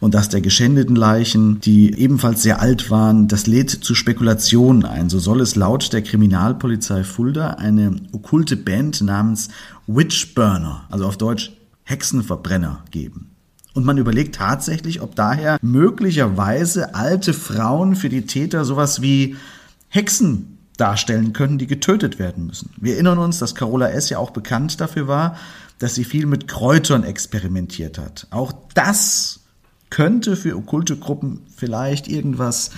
[0.00, 5.10] und das der geschändeten Leichen, die ebenfalls sehr alt waren, das lädt zu Spekulationen ein.
[5.10, 9.48] So soll es laut der Kriminalpolizei Fulda eine okkulte Band namens
[9.86, 11.52] Witchburner, also auf Deutsch
[11.84, 13.30] Hexenverbrenner, geben.
[13.74, 19.36] Und man überlegt tatsächlich, ob daher möglicherweise alte Frauen für die Täter sowas wie
[19.88, 22.70] Hexen darstellen können, die getötet werden müssen.
[22.76, 24.10] Wir erinnern uns, dass Carola S.
[24.10, 25.36] ja auch bekannt dafür war,
[25.78, 28.26] dass sie viel mit Kräutern experimentiert hat.
[28.30, 29.40] Auch das
[29.90, 32.70] könnte für okkulte Gruppen vielleicht irgendwas,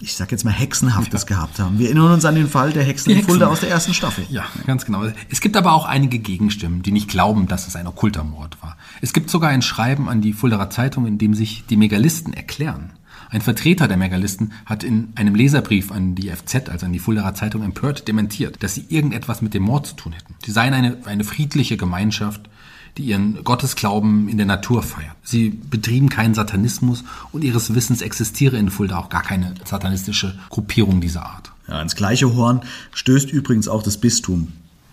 [0.00, 1.28] ich sag jetzt mal Hexenhaftes ja.
[1.28, 1.78] gehabt haben.
[1.78, 3.20] Wir erinnern uns an den Fall der Hexen, Hexen.
[3.20, 4.24] in Fulda aus der ersten Staffel.
[4.30, 5.04] Ja, ganz genau.
[5.28, 8.76] Es gibt aber auch einige Gegenstimmen, die nicht glauben, dass es ein okkulter Mord war.
[9.00, 12.92] Es gibt sogar ein Schreiben an die Fuldaer Zeitung, in dem sich die Megalisten erklären.
[13.30, 17.34] Ein Vertreter der Megalisten hat in einem Leserbrief an die FZ, also an die Fuldaer
[17.34, 20.34] Zeitung, empört dementiert, dass sie irgendetwas mit dem Mord zu tun hätten.
[20.44, 22.50] Sie seien eine, eine friedliche Gemeinschaft,
[22.96, 25.14] die ihren Gottesglauben in der Natur feiert.
[25.22, 31.00] Sie betrieben keinen Satanismus und ihres Wissens existiere in Fulda auch gar keine satanistische Gruppierung
[31.00, 31.52] dieser Art.
[31.68, 32.62] Ja, ins gleiche Horn
[32.92, 34.48] stößt übrigens auch das Bistum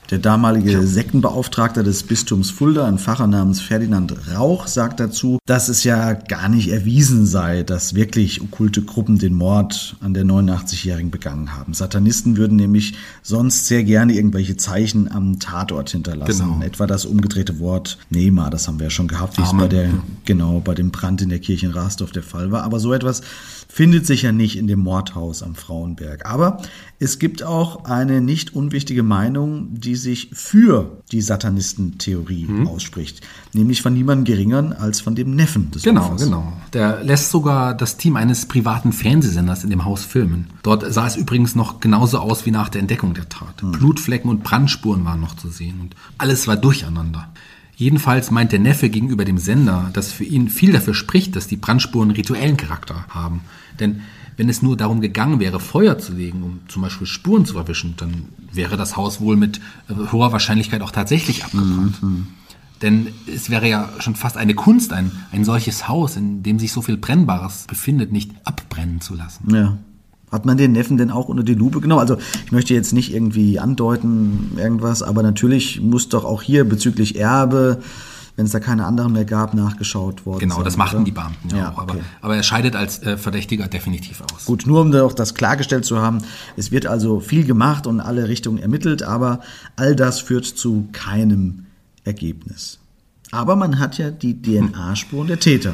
[0.10, 0.88] Der damalige.
[0.88, 6.48] Sektenbeauftragte des Bistums Fulda, ein Pfarrer namens Ferdinand Rauch, sagt dazu, dass es ja gar
[6.48, 11.74] nicht erwiesen sei, dass wirklich okkulte Gruppen den Mord an der 89-Jährigen begangen haben.
[11.74, 16.54] Satanisten würden nämlich sonst sehr gerne irgendwelche Zeichen am Tatort hinterlassen.
[16.54, 16.66] Genau.
[16.66, 19.90] Etwa das umgedrehte Wort Nema, das haben wir ja schon gehabt, wie es bei der,
[20.24, 22.64] genau, bei dem Brand in der Kirche in Rasdorf der Fall war.
[22.64, 23.22] Aber so etwas
[23.68, 26.26] findet sich ja nicht in dem Mordhaus am Frauenberg.
[26.26, 26.62] Aber
[27.00, 32.68] es gibt auch eine nicht unwichtige Meinung, die sich für die Satanistentheorie hm.
[32.68, 33.22] ausspricht.
[33.54, 36.24] Nämlich von niemandem geringeren als von dem Neffen des Genau, Opfers.
[36.24, 36.54] genau.
[36.74, 40.48] Der lässt sogar das Team eines privaten Fernsehsenders in dem Haus filmen.
[40.64, 43.62] Dort sah es übrigens noch genauso aus wie nach der Entdeckung der Tat.
[43.62, 43.74] Hm.
[43.74, 47.30] Blutflecken und Brandspuren waren noch zu sehen und alles war durcheinander.
[47.76, 51.58] Jedenfalls meint der Neffe gegenüber dem Sender, dass für ihn viel dafür spricht, dass die
[51.58, 53.42] Brandspuren rituellen Charakter haben.
[53.80, 54.02] Denn
[54.38, 57.96] wenn es nur darum gegangen wäre, Feuer zu legen, um zum Beispiel Spuren zu verwischen,
[57.98, 62.02] dann wäre das Haus wohl mit äh, hoher Wahrscheinlichkeit auch tatsächlich abgebrannt.
[62.02, 62.28] Mhm.
[62.82, 66.72] Denn es wäre ja schon fast eine Kunst, ein, ein solches Haus, in dem sich
[66.72, 69.54] so viel Brennbares befindet, nicht abbrennen zu lassen.
[69.54, 69.78] Ja.
[70.32, 72.02] Hat man den Neffen denn auch unter die Lupe genommen?
[72.02, 77.18] Also ich möchte jetzt nicht irgendwie andeuten irgendwas, aber natürlich muss doch auch hier bezüglich
[77.18, 77.82] Erbe,
[78.38, 81.06] wenn es da keine anderen mehr gab, nachgeschaut worden Genau, sein, das machten oder?
[81.06, 81.80] die Beamten ja, ja auch.
[81.80, 82.04] Aber, okay.
[82.22, 84.46] aber, er scheidet als äh, Verdächtiger definitiv aus.
[84.46, 86.20] Gut, nur um auch das klargestellt zu haben,
[86.56, 89.42] es wird also viel gemacht und in alle Richtungen ermittelt, aber
[89.76, 91.66] all das führt zu keinem
[92.04, 92.78] Ergebnis.
[93.32, 95.74] Aber man hat ja die DNA-Spuren der Täter.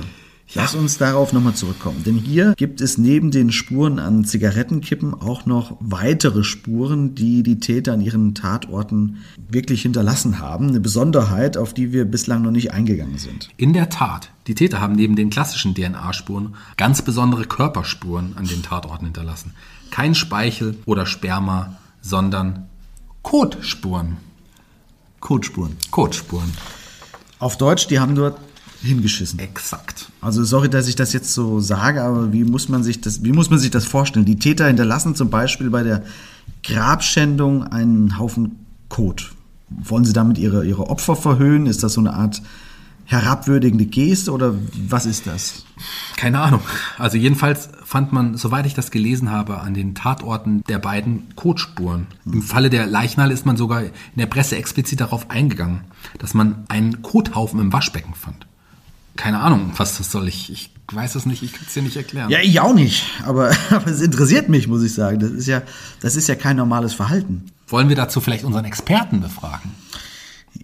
[0.55, 2.03] Lass uns darauf nochmal zurückkommen.
[2.05, 7.59] Denn hier gibt es neben den Spuren an Zigarettenkippen auch noch weitere Spuren, die die
[7.59, 10.69] Täter an ihren Tatorten wirklich hinterlassen haben.
[10.69, 13.49] Eine Besonderheit, auf die wir bislang noch nicht eingegangen sind.
[13.57, 14.29] In der Tat.
[14.47, 19.53] Die Täter haben neben den klassischen DNA-Spuren ganz besondere Körperspuren an den Tatorten hinterlassen.
[19.89, 22.67] Kein Speichel oder Sperma, sondern
[23.23, 24.17] Kotspuren.
[25.19, 25.77] Kotspuren.
[25.89, 26.51] Kotspuren.
[27.39, 28.37] Auf Deutsch, die haben dort
[28.83, 29.39] hingeschissen.
[29.39, 30.11] Exakt.
[30.21, 33.31] Also sorry, dass ich das jetzt so sage, aber wie muss man sich das, wie
[33.31, 34.25] muss man sich das vorstellen?
[34.25, 36.03] Die Täter hinterlassen zum Beispiel bei der
[36.63, 39.33] Grabschändung einen Haufen Kot.
[39.69, 41.65] Wollen sie damit ihre, ihre Opfer verhöhnen?
[41.65, 42.41] Ist das so eine Art
[43.05, 44.53] herabwürdigende Geste oder
[44.87, 45.65] was ist das?
[46.15, 46.61] Keine Ahnung.
[46.97, 52.07] Also jedenfalls fand man, soweit ich das gelesen habe, an den Tatorten der beiden Kotspuren.
[52.25, 55.81] Im Falle der Leichnale ist man sogar in der Presse explizit darauf eingegangen,
[56.19, 58.47] dass man einen Kothaufen im Waschbecken fand
[59.15, 60.27] keine Ahnung, was das soll.
[60.27, 62.29] Ich, ich weiß es nicht, ich kann es dir nicht erklären.
[62.29, 63.05] Ja, ich auch nicht.
[63.25, 65.19] Aber, aber es interessiert mich, muss ich sagen.
[65.19, 65.61] Das ist ja,
[66.01, 67.45] das ist ja kein normales Verhalten.
[67.67, 69.71] Wollen wir dazu vielleicht unseren Experten befragen?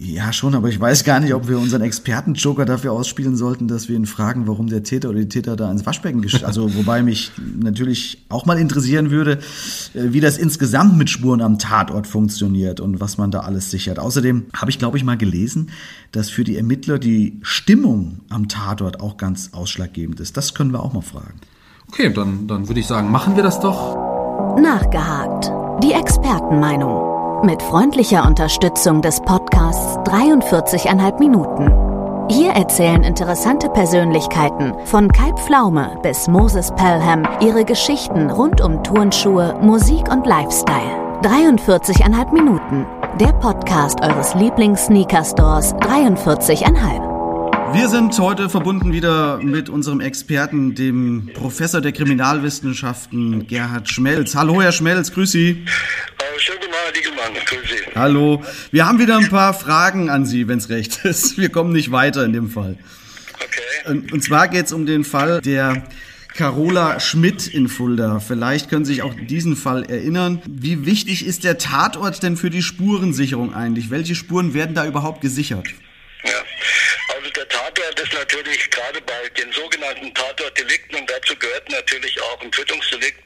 [0.02, 3.90] Ja, schon, aber ich weiß gar nicht, ob wir unseren Experten-Joker dafür ausspielen sollten, dass
[3.90, 7.04] wir ihn fragen, warum der Täter oder die Täter da ins Waschbecken gestellt Also, wobei
[7.04, 9.40] mich natürlich auch mal interessieren würde,
[9.94, 14.00] äh, wie das insgesamt mit Spuren am Tatort funktioniert und was man da alles sichert.
[14.00, 15.70] Außerdem habe ich, glaube ich, mal gelesen,
[16.14, 20.38] dass für die Ermittler die Stimmung am Tatort auch ganz ausschlaggebend ist.
[20.38, 21.42] Das können wir auch mal fragen.
[21.90, 23.98] Okay, dann, dann würde ich sagen, machen wir das doch.
[24.62, 25.52] Nachgehakt.
[25.84, 27.09] Die Expertenmeinung.
[27.44, 32.30] Mit freundlicher Unterstützung des Podcasts 43,5 Minuten.
[32.30, 39.58] Hier erzählen interessante Persönlichkeiten von Kai Pflaume bis Moses Pelham ihre Geschichten rund um Turnschuhe,
[39.62, 41.22] Musik und Lifestyle.
[41.22, 42.86] 43,5 Minuten.
[43.22, 47.20] Der Podcast eures Lieblings-Sneaker-Stores 43,5.
[47.72, 54.36] Wir sind heute verbunden wieder mit unserem Experten, dem Professor der Kriminalwissenschaften Gerhard Schmelz.
[54.36, 55.66] Hallo, Herr Schmelz, grüß Sie.
[56.92, 57.96] Diegelmann, grüß Sie.
[57.96, 61.38] Hallo, wir haben wieder ein paar Fragen an Sie, wenn es recht ist.
[61.38, 62.78] Wir kommen nicht weiter in dem Fall.
[63.36, 63.90] Okay.
[63.92, 65.84] Und, und zwar geht es um den Fall der
[66.36, 68.20] Carola Schmidt in Fulda.
[68.20, 70.42] Vielleicht können Sie sich auch diesen Fall erinnern.
[70.48, 73.90] Wie wichtig ist der Tatort denn für die Spurensicherung eigentlich?
[73.90, 75.68] Welche Spuren werden da überhaupt gesichert?
[76.24, 76.32] Ja.
[77.16, 82.42] Also der Tatort ist natürlich gerade bei den sogenannten Tatortdelikten und dazu gehört natürlich auch
[82.42, 83.19] ein Tötungsdelikt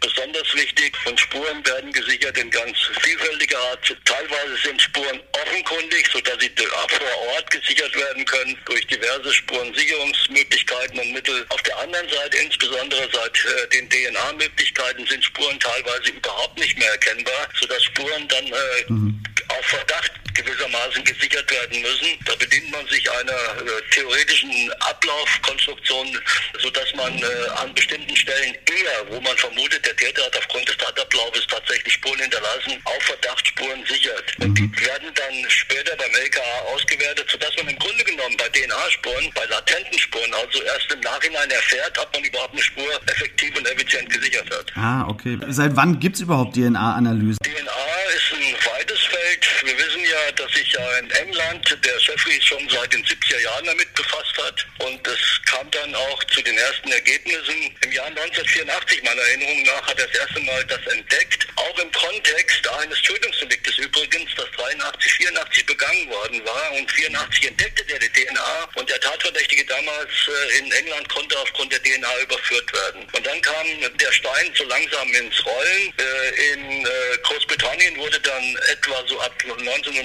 [0.55, 0.95] wichtig.
[1.05, 3.95] Und Spuren werden gesichert in ganz vielfältiger Art.
[4.05, 11.11] Teilweise sind Spuren offenkundig, sodass sie vor Ort gesichert werden können durch diverse Spurensicherungsmöglichkeiten und
[11.11, 11.45] Mittel.
[11.49, 16.91] Auf der anderen Seite, insbesondere seit äh, den DNA-Möglichkeiten, sind Spuren teilweise überhaupt nicht mehr
[16.91, 18.53] erkennbar, sodass Spuren dann äh,
[18.87, 19.23] mhm.
[19.49, 22.07] auf Verdacht gewissermaßen gesichert werden müssen.
[22.25, 26.19] Da bedient man sich einer äh, theoretischen Ablaufkonstruktion,
[26.61, 27.25] sodass man äh,
[27.61, 32.19] an bestimmten Stellen eher, wo man vermutet, der Täter hat aufgrund des Tatablaufes tatsächlich Spuren
[32.19, 34.39] hinterlassen, auf Verdachtsspuren sichert.
[34.39, 34.45] Mhm.
[34.45, 39.31] Und die werden dann später beim LKA ausgewertet, sodass man im Grunde genommen bei DNA-Spuren,
[39.35, 43.67] bei latenten Spuren, also erst im Nachhinein erfährt, ob man überhaupt eine Spur effektiv und
[43.67, 44.71] effizient gesichert hat.
[44.75, 45.37] Ah, okay.
[45.49, 47.37] Seit wann gibt es überhaupt DNA-Analysen?
[47.43, 49.47] DNA ist ein weites Feld.
[49.63, 53.65] Wir wissen ja, dass sich ja in England der Jeffries schon seit den 70er Jahren
[53.65, 54.65] damit befasst hat.
[54.79, 57.75] Und es kam dann auch zu den ersten Ergebnissen.
[57.81, 61.47] Im Jahr 1984, meiner Erinnerung nach, hat er das erste Mal das entdeckt.
[61.55, 66.71] Auch im Kontext eines Tötungsdeliktes übrigens, das 83, 84 begangen worden war.
[66.73, 68.69] Und 84 entdeckte der die DNA.
[68.75, 73.07] Und der Tatverdächtige damals äh, in England konnte aufgrund der DNA überführt werden.
[73.11, 73.67] Und dann kam
[73.99, 75.93] der Stein so langsam ins Rollen.
[75.97, 79.33] Äh, in äh, Großbritannien wurde dann etwa so ab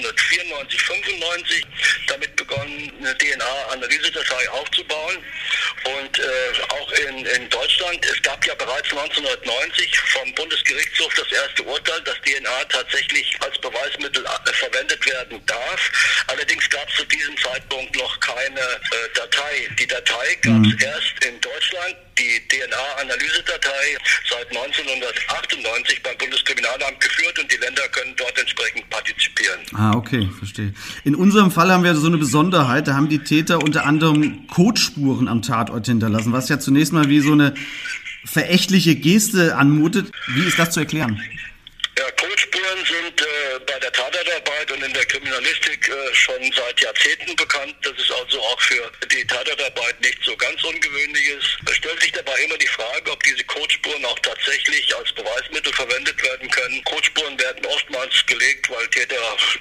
[0.09, 1.65] 1994, 95
[2.07, 5.17] damit begonnen, eine DNA-Analysedatei aufzubauen.
[5.85, 6.23] Und äh,
[6.69, 12.15] auch in, in Deutschland, es gab ja bereits 1990 vom Bundesgerichtshof das erste Urteil, dass
[12.21, 15.91] DNA tatsächlich als Beweismittel äh, verwendet werden darf.
[16.27, 19.67] Allerdings gab es zu diesem Zeitpunkt noch keine äh, Datei.
[19.79, 20.79] Die Datei gab es mhm.
[20.81, 23.97] erst in Deutschland, die DNA-Analysedatei
[24.29, 28.29] seit 1998 beim Bundeskriminalamt geführt und die Länder können dort.
[29.73, 30.73] Ah, okay, verstehe.
[31.03, 35.27] In unserem Fall haben wir so eine Besonderheit, da haben die Täter unter anderem Codspuren
[35.27, 37.53] am Tatort hinterlassen, was ja zunächst mal wie so eine
[38.25, 40.11] verächtliche Geste anmutet.
[40.27, 41.21] Wie ist das zu erklären?
[41.97, 43.25] Ja, Codespuren sind äh,
[43.67, 47.75] bei der Tatortarbeit und in der Kriminalistik äh, schon seit Jahrzehnten bekannt.
[47.81, 51.43] Das ist also auch für die Tatortarbeit nicht so ganz ungewöhnliches.
[52.43, 56.83] Immer die Frage, ob diese Codespuren auch tatsächlich als Beweismittel verwendet werden können.
[56.85, 59.15] Codespuren werden oftmals gelegt, weil Täter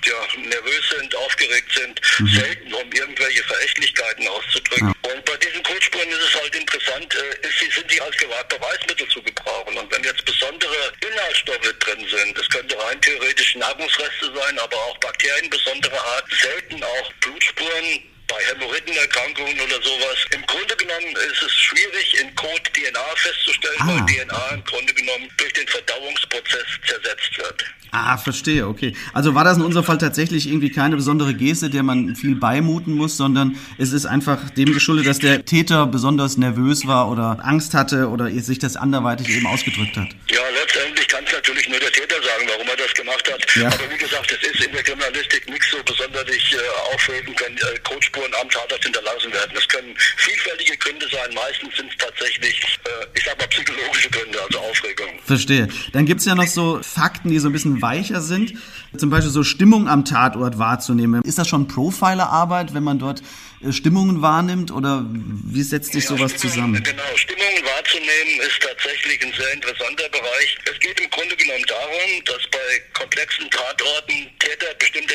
[0.04, 2.28] ja, nervös sind, aufgeregt sind, mhm.
[2.28, 4.94] selten um irgendwelche Verächtlichkeiten auszudrücken.
[5.02, 5.12] Ja.
[5.12, 9.22] Und bei diesen Codespuren ist es halt interessant, äh, ist, sind die als Beweismittel zu
[9.22, 9.76] gebrauchen.
[9.76, 12.38] Und wenn jetzt besondere Inhaltsstoffe drin sind.
[12.38, 16.26] Das könnte rein theoretisch Nahrungsreste sein, aber auch Bakterien besonderer Art.
[16.40, 20.18] Selten auch Blutspuren bei Hämorrhoidenerkrankungen oder sowas.
[20.30, 23.88] Im Grunde genommen ist es schwierig, in Kot DNA festzustellen, ah.
[23.88, 27.64] weil DNA im Grunde genommen durch den Verdauungsprozess zersetzt wird.
[27.90, 28.94] Ah, verstehe, okay.
[29.14, 32.92] Also war das in unserem Fall tatsächlich irgendwie keine besondere Geste, der man viel beimuten
[32.94, 37.74] muss, sondern es ist einfach dem geschuldet, dass der Täter besonders nervös war oder Angst
[37.74, 40.08] hatte oder sich das anderweitig eben ausgedrückt hat.
[40.30, 43.56] Ja, letztendlich kann es natürlich nur der Täter sagen, warum er das gemacht hat.
[43.56, 43.68] Ja.
[43.68, 47.78] Aber wie gesagt, es ist in der Kriminalistik nichts so besonders äh, aufregend, wenn äh,
[47.84, 49.50] Coach Spuren am Tatort hinterlassen werden.
[49.54, 51.34] Das können vielfältige Gründe sein.
[51.34, 55.08] Meistens sind es tatsächlich, äh, ich sag mal, psychologische Gründe, also Aufregung.
[55.24, 55.68] Verstehe.
[55.92, 58.54] Dann gibt es ja noch so Fakten, die so ein bisschen weicher sind.
[58.96, 61.22] Zum Beispiel so Stimmung am Tatort wahrzunehmen.
[61.22, 63.22] Ist das schon Profilerarbeit, wenn man dort
[63.62, 66.82] äh, Stimmungen wahrnimmt oder wie setzt sich ja, sowas Stimmung, zusammen?
[66.82, 70.58] Genau, Stimmungen wahrzunehmen ist tatsächlich ein sehr interessanter Bereich.
[70.72, 75.14] Es geht im Grunde genommen darum, dass bei komplexen Tatorten Täter bestimmte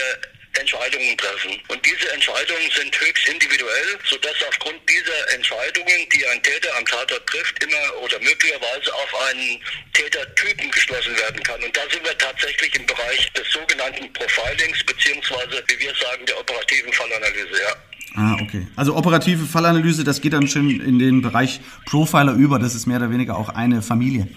[0.60, 1.60] Entscheidungen treffen.
[1.68, 7.26] Und diese Entscheidungen sind höchst individuell, sodass aufgrund dieser Entscheidungen, die ein Täter am Tatort
[7.28, 9.60] trifft, immer oder möglicherweise auf einen
[9.94, 11.62] Tätertypen geschlossen werden kann.
[11.64, 16.40] Und da sind wir tatsächlich im Bereich des sogenannten Profilings, beziehungsweise, wie wir sagen, der
[16.40, 17.76] operativen Fallanalyse, ja.
[18.16, 18.68] Ah, okay.
[18.76, 22.60] Also operative Fallanalyse, das geht dann schon in den Bereich Profiler über.
[22.60, 24.28] Das ist mehr oder weniger auch eine Familie.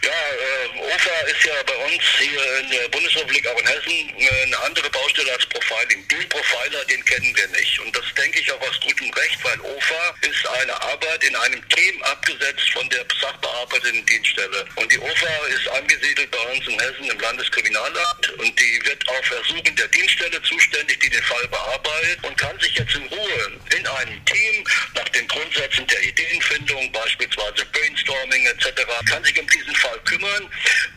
[0.00, 4.42] Ja, äh, OFA ist ja bei uns hier in der Bundesrepublik, auch in Hessen, äh,
[4.44, 6.06] eine andere Baustelle als Profiling.
[6.06, 7.80] Den Profiler, den kennen wir nicht.
[7.80, 11.68] Und das denke ich auch aus gutem Recht, weil OFA ist eine Arbeit in einem
[11.70, 14.66] Team abgesetzt von der sachbearbeitenden Dienststelle.
[14.76, 19.30] Und die OFA ist angesiedelt bei uns in Hessen im Landeskriminalamt und die wird auf
[19.30, 23.86] Ersuchen der Dienststelle zuständig, die den Fall bearbeitet und kann sich jetzt in Ruhe in
[23.86, 29.87] einem Team nach den Grundsätzen der Ideenfindung, beispielsweise Brainstorming etc., kann sich um diesen Fall
[30.04, 30.44] kümmern.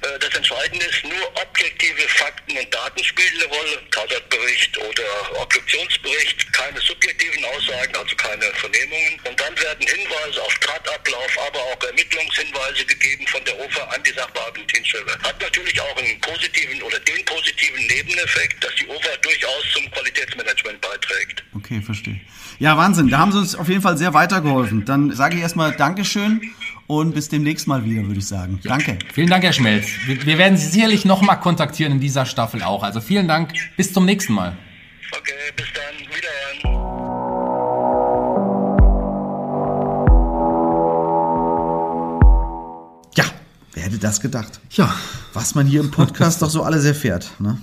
[0.01, 3.81] Äh, das Entscheidende ist, nur objektive Fakten und Daten spielen eine Rolle.
[3.91, 9.19] Tatortbericht oder Obduktionsbericht, keine subjektiven Aussagen, also keine Vernehmungen.
[9.27, 14.11] Und dann werden Hinweise auf Tatablauf, aber auch Ermittlungshinweise gegeben von der OFA an die
[14.11, 15.11] Sachbearbeitungsdienststelle.
[15.23, 20.81] Hat natürlich auch einen positiven oder den positiven Nebeneffekt, dass die OFA durchaus zum Qualitätsmanagement
[20.81, 21.43] beiträgt.
[21.55, 22.19] Okay, verstehe.
[22.59, 23.09] Ja, Wahnsinn.
[23.09, 24.85] Da haben Sie uns auf jeden Fall sehr weitergeholfen.
[24.85, 26.53] Dann sage ich erstmal Dankeschön
[26.87, 28.59] und bis demnächst mal wieder, würde ich sagen.
[28.63, 28.71] Ja.
[28.71, 28.99] Danke.
[29.13, 29.87] Vielen Dank, Herr Schmelz.
[30.05, 32.83] Wir, wir werden Sie sicherlich nochmal kontaktieren in dieser Staffel auch.
[32.83, 33.53] Also vielen Dank.
[33.77, 34.57] Bis zum nächsten Mal.
[35.17, 36.07] Okay, bis dann.
[36.15, 36.91] Wiederhören.
[43.15, 43.25] Ja,
[43.73, 44.59] wer hätte das gedacht?
[44.71, 44.93] Ja.
[45.33, 47.31] Was man hier im Podcast doch so alles erfährt.
[47.39, 47.57] Ne?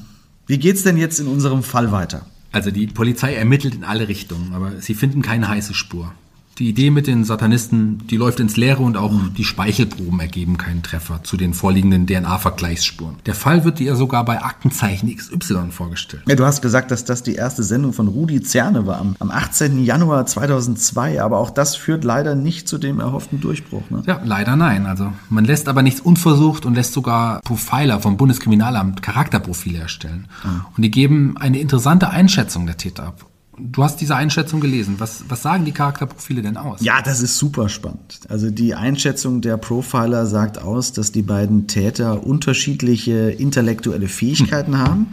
[0.47, 2.25] Wie geht's denn jetzt in unserem Fall weiter?
[2.51, 6.15] Also die Polizei ermittelt in alle Richtungen, aber sie finden keine heiße Spur.
[6.59, 10.83] Die Idee mit den Satanisten, die läuft ins Leere und auch die Speichelproben ergeben keinen
[10.83, 13.15] Treffer zu den vorliegenden DNA-Vergleichsspuren.
[13.27, 16.25] Der Fall wird dir sogar bei Aktenzeichen XY vorgestellt.
[16.27, 19.31] Ja, du hast gesagt, dass das die erste Sendung von Rudi Zerne war am, am
[19.31, 19.85] 18.
[19.85, 23.89] Januar 2002, aber auch das führt leider nicht zu dem erhofften Durchbruch.
[23.91, 24.03] Ne?
[24.07, 24.87] Ja, leider nein.
[24.87, 30.27] Also man lässt aber nichts unversucht und lässt sogar Profiler vom Bundeskriminalamt Charakterprofile erstellen.
[30.43, 30.65] Mhm.
[30.77, 33.27] Und die geben eine interessante Einschätzung der Täter ab.
[33.61, 34.97] Du hast diese Einschätzung gelesen.
[34.99, 36.81] Was, was sagen die Charakterprofile denn aus?
[36.81, 38.21] Ja, das ist super spannend.
[38.29, 44.81] Also die Einschätzung der Profiler sagt aus, dass die beiden Täter unterschiedliche intellektuelle Fähigkeiten hm.
[44.81, 45.07] haben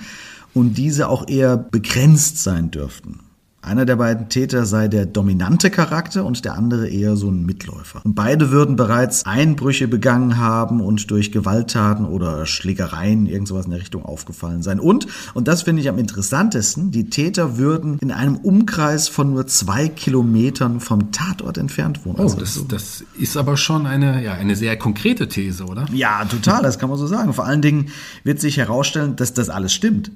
[0.53, 3.19] und diese auch eher begrenzt sein dürften.
[3.65, 8.01] Einer der beiden Täter sei der dominante Charakter und der andere eher so ein Mitläufer.
[8.03, 13.71] Und beide würden bereits Einbrüche begangen haben und durch Gewalttaten oder Schlägereien irgend sowas in
[13.71, 14.79] der Richtung aufgefallen sein.
[14.79, 19.47] Und, und das finde ich am interessantesten, die Täter würden in einem Umkreis von nur
[19.47, 22.17] zwei Kilometern vom Tatort entfernt wohnen.
[22.19, 25.87] Oh, also das, das ist aber schon eine, ja, eine sehr konkrete These, oder?
[25.91, 27.33] Ja, total, das kann man so sagen.
[27.33, 27.87] Vor allen Dingen
[28.23, 30.11] wird sich herausstellen, dass das alles stimmt.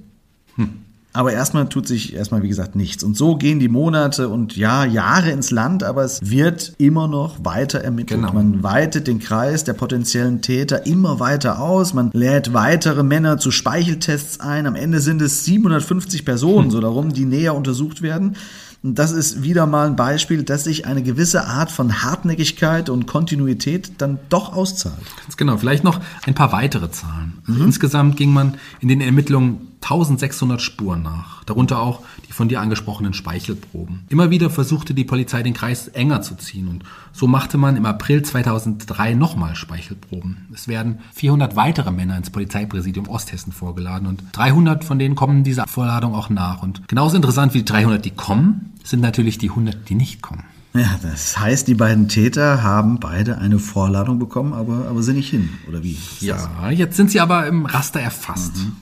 [0.56, 0.70] Hm.
[1.12, 3.04] Aber erstmal tut sich erstmal, wie gesagt, nichts.
[3.04, 7.44] Und so gehen die Monate und ja, Jahre ins Land, aber es wird immer noch
[7.44, 8.22] weiter ermittelt.
[8.22, 8.34] Genau.
[8.34, 11.96] Man weitet den Kreis der potenziellen Täter immer weiter aus.
[11.96, 14.68] Man lädt weitere Männer zu Speicheltests ein.
[14.68, 16.72] Am Ende sind es 750 Personen, hm.
[16.72, 18.36] so darum, die näher untersucht werden.
[18.82, 23.08] Und das ist wieder mal ein Beispiel, dass sich eine gewisse Art von Hartnäckigkeit und
[23.08, 24.96] Kontinuität dann doch auszahlt.
[25.22, 25.58] Ganz genau.
[25.58, 27.34] Vielleicht noch ein paar weitere Zahlen.
[27.48, 27.66] Also mhm.
[27.66, 33.14] Insgesamt ging man in den Ermittlungen 1600 Spuren nach, darunter auch die von dir angesprochenen
[33.14, 34.04] Speichelproben.
[34.10, 37.86] Immer wieder versuchte die Polizei den Kreis enger zu ziehen und so machte man im
[37.86, 40.48] April 2003 nochmal Speichelproben.
[40.54, 45.66] Es werden 400 weitere Männer ins Polizeipräsidium Osthessen vorgeladen und 300 von denen kommen dieser
[45.68, 46.62] Vorladung auch nach.
[46.62, 50.44] Und genauso interessant wie die 300, die kommen, sind natürlich die 100, die nicht kommen.
[50.74, 55.30] Ja, das heißt, die beiden Täter haben beide eine Vorladung bekommen, aber, aber sind nicht
[55.30, 55.98] hin, oder wie?
[56.20, 58.58] Ja, jetzt sind sie aber im Raster erfasst.
[58.58, 58.76] Mhm.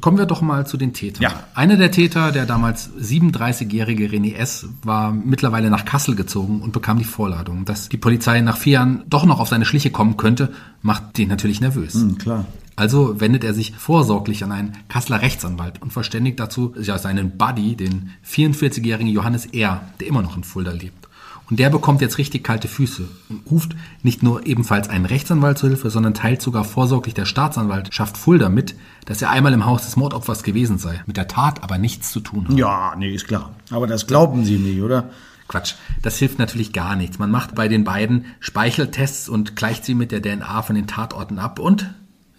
[0.00, 1.22] Kommen wir doch mal zu den Tätern.
[1.22, 1.32] Ja.
[1.54, 6.98] Einer der Täter, der damals 37-jährige René S., war mittlerweile nach Kassel gezogen und bekam
[6.98, 7.64] die Vorladung.
[7.64, 11.28] Dass die Polizei nach vier Jahren doch noch auf seine Schliche kommen könnte, macht den
[11.28, 11.94] natürlich nervös.
[11.94, 12.46] Mhm, klar.
[12.74, 17.76] Also wendet er sich vorsorglich an einen Kasseler Rechtsanwalt und verständigt dazu ja, seinen Buddy,
[17.76, 21.08] den 44-jährigen Johannes R., der immer noch in Fulda lebt.
[21.50, 25.68] Und der bekommt jetzt richtig kalte Füße und ruft nicht nur ebenfalls einen Rechtsanwalt zur
[25.68, 28.74] Hilfe, sondern teilt sogar vorsorglich der Staatsanwaltschaft Fulda mit,
[29.04, 32.20] dass er einmal im Haus des Mordopfers gewesen sei, mit der Tat aber nichts zu
[32.20, 32.56] tun hat.
[32.56, 33.54] Ja, nee, ist klar.
[33.70, 35.10] Aber das glauben Sie nicht, oder?
[35.48, 37.18] Quatsch, das hilft natürlich gar nichts.
[37.18, 41.38] Man macht bei den beiden Speicheltests und gleicht sie mit der DNA von den Tatorten
[41.38, 41.92] ab und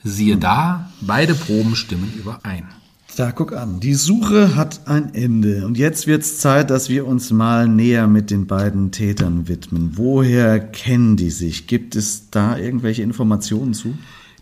[0.03, 2.67] siehe da, beide Proben stimmen überein.
[3.15, 7.29] Da guck an, die Suche hat ein Ende und jetzt wird's Zeit, dass wir uns
[7.29, 9.91] mal näher mit den beiden Tätern widmen.
[9.97, 11.67] Woher kennen die sich?
[11.67, 13.93] Gibt es da irgendwelche Informationen zu?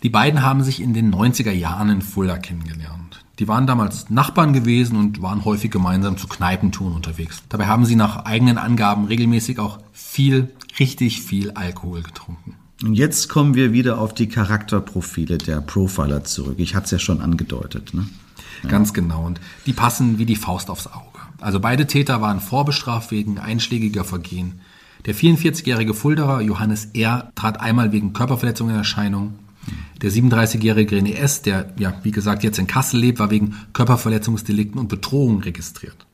[0.04, 3.26] Die beiden haben sich in den 90er Jahren in Fulda kennengelernt.
[3.40, 7.44] Die waren damals Nachbarn gewesen und waren häufig gemeinsam zu Kneipentouren unterwegs.
[7.50, 12.56] Dabei haben sie nach eigenen Angaben regelmäßig auch viel, richtig viel Alkohol getrunken.
[12.84, 16.56] Und jetzt kommen wir wieder auf die Charakterprofile der Profiler zurück.
[16.58, 17.94] Ich hatte es ja schon angedeutet.
[17.94, 18.06] Ne?
[18.68, 19.26] Ganz genau.
[19.26, 21.20] Und die passen wie die Faust aufs Auge.
[21.40, 24.62] Also beide Täter waren vorbestraft wegen einschlägiger Vergehen.
[25.06, 27.32] Der 44-jährige Fulderer Johannes R.
[27.36, 29.34] trat einmal wegen Körperverletzung in Erscheinung.
[30.02, 34.80] Der 37-jährige René S., der, ja, wie gesagt, jetzt in Kassel lebt, war wegen Körperverletzungsdelikten
[34.80, 36.06] und Bedrohung registriert.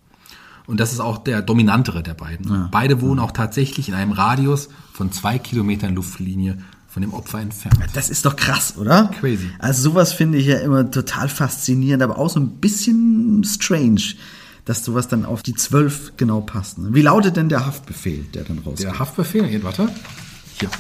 [0.66, 2.50] Und das ist auch der dominantere der beiden.
[2.50, 2.70] Ja.
[2.72, 6.58] Beide wohnen auch tatsächlich in einem Radius von zwei Kilometern Luftlinie
[6.98, 7.78] von dem Opfer entfernt.
[7.94, 9.12] Das ist doch krass, oder?
[9.20, 9.52] Crazy.
[9.60, 14.02] Also sowas finde ich ja immer total faszinierend, aber auch so ein bisschen strange,
[14.66, 16.80] dass sowas dann auf die zwölf genau passt.
[16.80, 16.96] Ne?
[16.96, 18.80] Wie lautet denn der Haftbefehl, der dann rauskommt?
[18.80, 19.90] Der Haftbefehl, hier, warte.
[20.60, 20.72] Hier.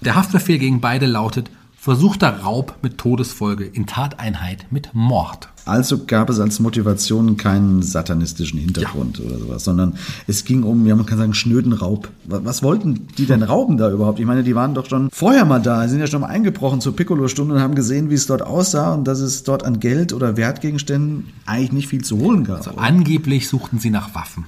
[0.00, 5.48] Der Haftbefehl gegen beide lautet versuchter Raub mit Todesfolge in Tateinheit mit Mord.
[5.64, 9.26] Also gab es als Motivation keinen satanistischen Hintergrund ja.
[9.26, 9.94] oder sowas, sondern
[10.26, 12.08] es ging um, ja, man kann sagen, schnöden Raub.
[12.24, 14.18] Was wollten die denn rauben da überhaupt?
[14.18, 16.96] Ich meine, die waren doch schon vorher mal da, sind ja schon mal eingebrochen zur
[16.96, 20.36] Piccolo-Stunde und haben gesehen, wie es dort aussah und dass es dort an Geld oder
[20.36, 22.58] Wertgegenständen eigentlich nicht viel zu holen gab.
[22.58, 24.46] Also angeblich suchten sie nach Waffen.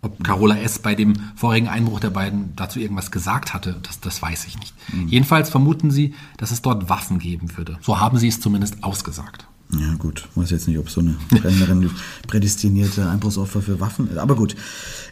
[0.00, 0.78] Ob Carola S.
[0.78, 4.74] bei dem vorigen Einbruch der beiden dazu irgendwas gesagt hatte, das, das weiß ich nicht.
[4.92, 5.08] Mhm.
[5.08, 7.78] Jedenfalls vermuten sie, dass es dort Waffen geben würde.
[7.80, 9.48] So haben sie es zumindest ausgesagt.
[9.72, 10.26] Ja, gut.
[10.30, 11.90] Ich weiß jetzt nicht, ob so eine Brennerin
[12.26, 14.16] prädestinierte Einbruchsopfer für Waffen ist.
[14.16, 14.56] Aber gut.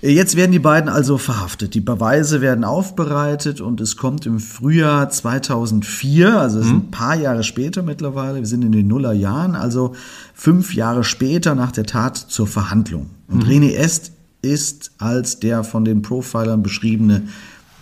[0.01, 1.75] Jetzt werden die beiden also verhaftet.
[1.75, 6.75] Die Beweise werden aufbereitet und es kommt im Frühjahr 2004, also es mhm.
[6.75, 9.95] ein paar Jahre später mittlerweile, wir sind in den Nullerjahren, also
[10.33, 13.11] fünf Jahre später nach der Tat zur Verhandlung.
[13.29, 13.51] Und mhm.
[13.51, 14.13] René Est
[14.43, 17.29] ist als der von den Profilern beschriebene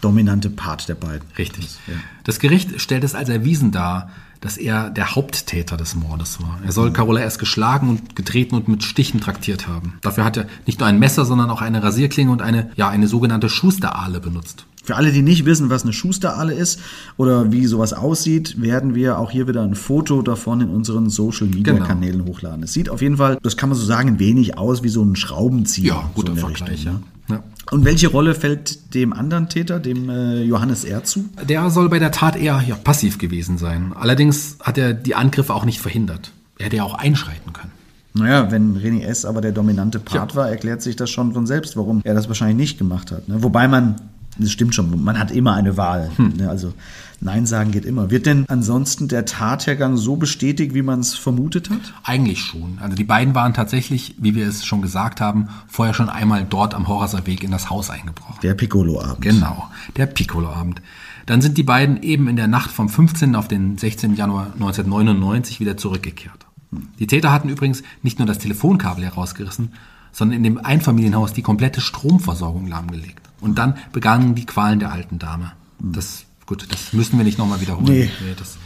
[0.01, 1.27] dominante Part der beiden.
[1.39, 1.77] Richtig.
[1.87, 1.95] Ja.
[2.25, 6.61] Das Gericht stellt es als erwiesen dar, dass er der Haupttäter des Mordes war.
[6.63, 9.95] Er soll Carola erst geschlagen und getreten und mit Stichen traktiert haben.
[10.03, 13.09] Dafür hat er nicht nur ein Messer, sondern auch eine Rasierklinge und eine, ja, eine
[13.09, 14.67] sogenannte Schusterahle benutzt.
[14.85, 16.79] Für alle, die nicht wissen, was eine Schusterahle ist
[17.17, 21.47] oder wie sowas aussieht, werden wir auch hier wieder ein Foto davon in unseren Social
[21.47, 21.87] Media genau.
[21.87, 22.63] Kanälen hochladen.
[22.63, 25.03] Es sieht auf jeden Fall, das kann man so sagen, ein wenig aus wie so
[25.03, 25.95] ein Schraubenzieher.
[25.95, 27.37] Ja, guter so Vergleich, Richtung, ja.
[27.37, 27.43] ja.
[27.71, 31.03] Und welche Rolle fällt dem anderen Täter, dem äh, Johannes R.
[31.03, 31.25] zu?
[31.49, 33.95] Der soll bei der Tat eher ja, passiv gewesen sein.
[33.95, 36.33] Allerdings hat er die Angriffe auch nicht verhindert.
[36.59, 37.73] Er hätte ja auch einschreiten können.
[38.13, 39.25] Naja, wenn René S.
[39.25, 40.37] aber der dominante Part ja.
[40.37, 43.29] war, erklärt sich das schon von selbst, warum er das wahrscheinlich nicht gemacht hat.
[43.29, 43.43] Ne?
[43.43, 43.97] Wobei man
[44.39, 46.11] das stimmt schon, man hat immer eine Wahl.
[46.17, 46.35] Hm.
[46.37, 46.49] Ne?
[46.49, 46.75] Also
[47.25, 48.11] Nein sagen geht immer.
[48.11, 51.95] Wird denn ansonsten der Tathergang so bestätigt, wie man es vermutet hat?
[52.03, 52.79] Eigentlich schon.
[52.81, 56.75] Also die beiden waren tatsächlich, wie wir es schon gesagt haben, vorher schon einmal dort
[56.75, 58.41] am Horrorser Weg in das Haus eingebrochen.
[58.43, 59.23] Der Piccolo-Abend.
[59.23, 60.83] Genau, der Piccolo-Abend.
[61.25, 63.35] Dann sind die beiden eben in der Nacht vom 15.
[63.37, 64.17] auf den 16.
[64.17, 66.45] Januar 1999 wieder zurückgekehrt.
[66.73, 66.89] Hm.
[66.99, 69.73] Die Täter hatten übrigens nicht nur das Telefonkabel herausgerissen,
[70.13, 73.24] sondern in dem Einfamilienhaus die komplette Stromversorgung lahmgelegt.
[73.41, 75.53] Und dann begannen die Qualen der alten Dame.
[75.79, 77.87] Das, gut, das müssen wir nicht nochmal wiederholen.
[77.87, 78.11] Nee.
[78.21, 78.57] nee das,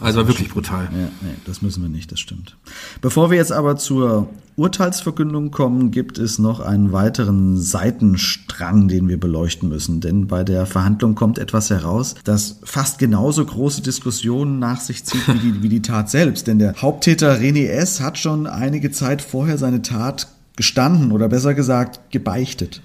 [0.00, 0.84] also war wirklich brutal.
[0.92, 2.56] Ja, nee, das müssen wir nicht, das stimmt.
[3.00, 9.18] Bevor wir jetzt aber zur Urteilsverkündung kommen, gibt es noch einen weiteren Seitenstrang, den wir
[9.18, 10.00] beleuchten müssen.
[10.00, 15.26] Denn bei der Verhandlung kommt etwas heraus, das fast genauso große Diskussionen nach sich zieht
[15.28, 16.46] wie die, wie die Tat selbst.
[16.46, 18.00] Denn der Haupttäter René S.
[18.00, 22.82] hat schon einige Zeit vorher seine Tat gestanden oder besser gesagt gebeichtet.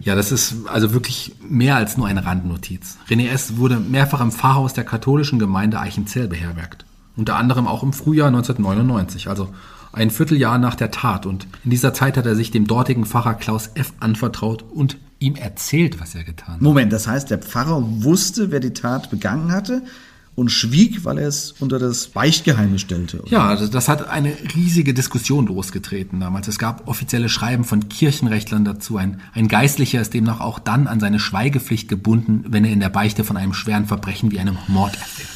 [0.00, 2.98] Ja, das ist also wirklich mehr als nur eine Randnotiz.
[3.08, 3.56] René S.
[3.56, 6.84] wurde mehrfach im Pfarrhaus der katholischen Gemeinde Eichenzell beherbergt.
[7.16, 9.54] Unter anderem auch im Frühjahr 1999, also
[9.92, 11.26] ein Vierteljahr nach der Tat.
[11.26, 13.92] Und in dieser Zeit hat er sich dem dortigen Pfarrer Klaus F.
[14.00, 16.60] anvertraut und ihm erzählt, was er getan hat.
[16.60, 19.82] Moment, das heißt, der Pfarrer wusste, wer die Tat begangen hatte
[20.34, 23.22] und schwieg, weil er es unter das Beichtgeheimnis stellte.
[23.22, 23.30] Oder?
[23.30, 26.48] Ja, also das hat eine riesige Diskussion losgetreten damals.
[26.48, 28.96] Es gab offizielle Schreiben von Kirchenrechtlern dazu.
[28.96, 32.88] Ein, ein Geistlicher ist demnach auch dann an seine Schweigepflicht gebunden, wenn er in der
[32.88, 35.28] Beichte von einem schweren Verbrechen wie einem Mord erfährt.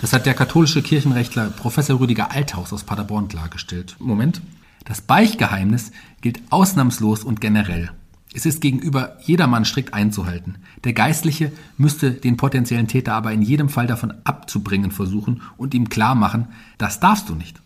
[0.00, 3.96] Das hat der katholische Kirchenrechtler Professor Rüdiger Althaus aus Paderborn klargestellt.
[3.98, 4.40] Moment.
[4.84, 7.90] Das Beichtgeheimnis gilt ausnahmslos und generell.
[8.36, 10.56] Es ist gegenüber jedermann strikt einzuhalten.
[10.82, 15.88] Der Geistliche müsste den potenziellen Täter aber in jedem Fall davon abzubringen versuchen und ihm
[15.88, 17.60] klar machen, das darfst du nicht.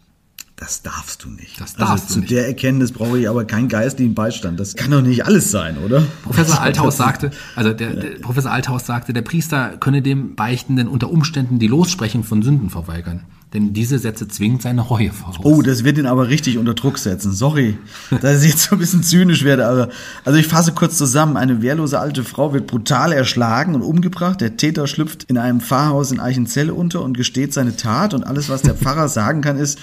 [0.56, 1.58] Das darfst du nicht.
[1.60, 2.32] Das darfst also du zu nicht.
[2.32, 4.60] der Erkenntnis brauche ich aber keinen geistlichen Beistand.
[4.60, 6.04] Das kann doch nicht alles sein, oder?
[6.24, 11.10] Professor Althaus sagte, also der, der Professor Althaus sagte, der Priester könne dem Beichtenden unter
[11.10, 13.24] Umständen die Lossprechung von Sünden verweigern.
[13.54, 15.38] Denn diese Sätze zwingend seine Reue voraus.
[15.42, 17.32] Oh, das wird ihn aber richtig unter Druck setzen.
[17.32, 17.78] Sorry,
[18.20, 19.66] dass ich jetzt so ein bisschen zynisch werde.
[19.66, 19.88] Aber
[20.24, 21.38] also ich fasse kurz zusammen.
[21.38, 24.42] Eine wehrlose alte Frau wird brutal erschlagen und umgebracht.
[24.42, 28.12] Der Täter schlüpft in einem Pfarrhaus in Eichenzell unter und gesteht seine Tat.
[28.12, 29.78] Und alles, was der Pfarrer sagen kann, ist,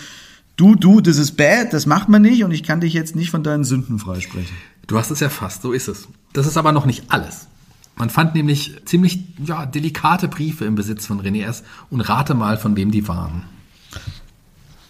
[0.57, 3.31] du, du, das ist bad, das macht man nicht und ich kann dich jetzt nicht
[3.31, 4.55] von deinen Sünden freisprechen.
[4.85, 6.07] Du hast es erfasst, so ist es.
[6.33, 7.47] Das ist aber noch nicht alles.
[7.95, 11.63] Man fand nämlich ziemlich ja, delikate Briefe im Besitz von René S.
[11.89, 13.43] und rate mal, von wem die waren.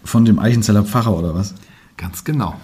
[0.05, 1.55] Von dem Eichenzeller Pfarrer oder was?
[1.97, 2.59] Ganz genau.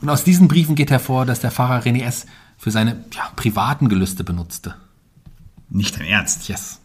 [0.00, 2.26] Und aus diesen Briefen geht hervor, dass der Pfarrer René S.
[2.58, 4.74] für seine ja, privaten Gelüste benutzte.
[5.70, 6.48] Nicht dein Ernst?
[6.48, 6.80] Yes.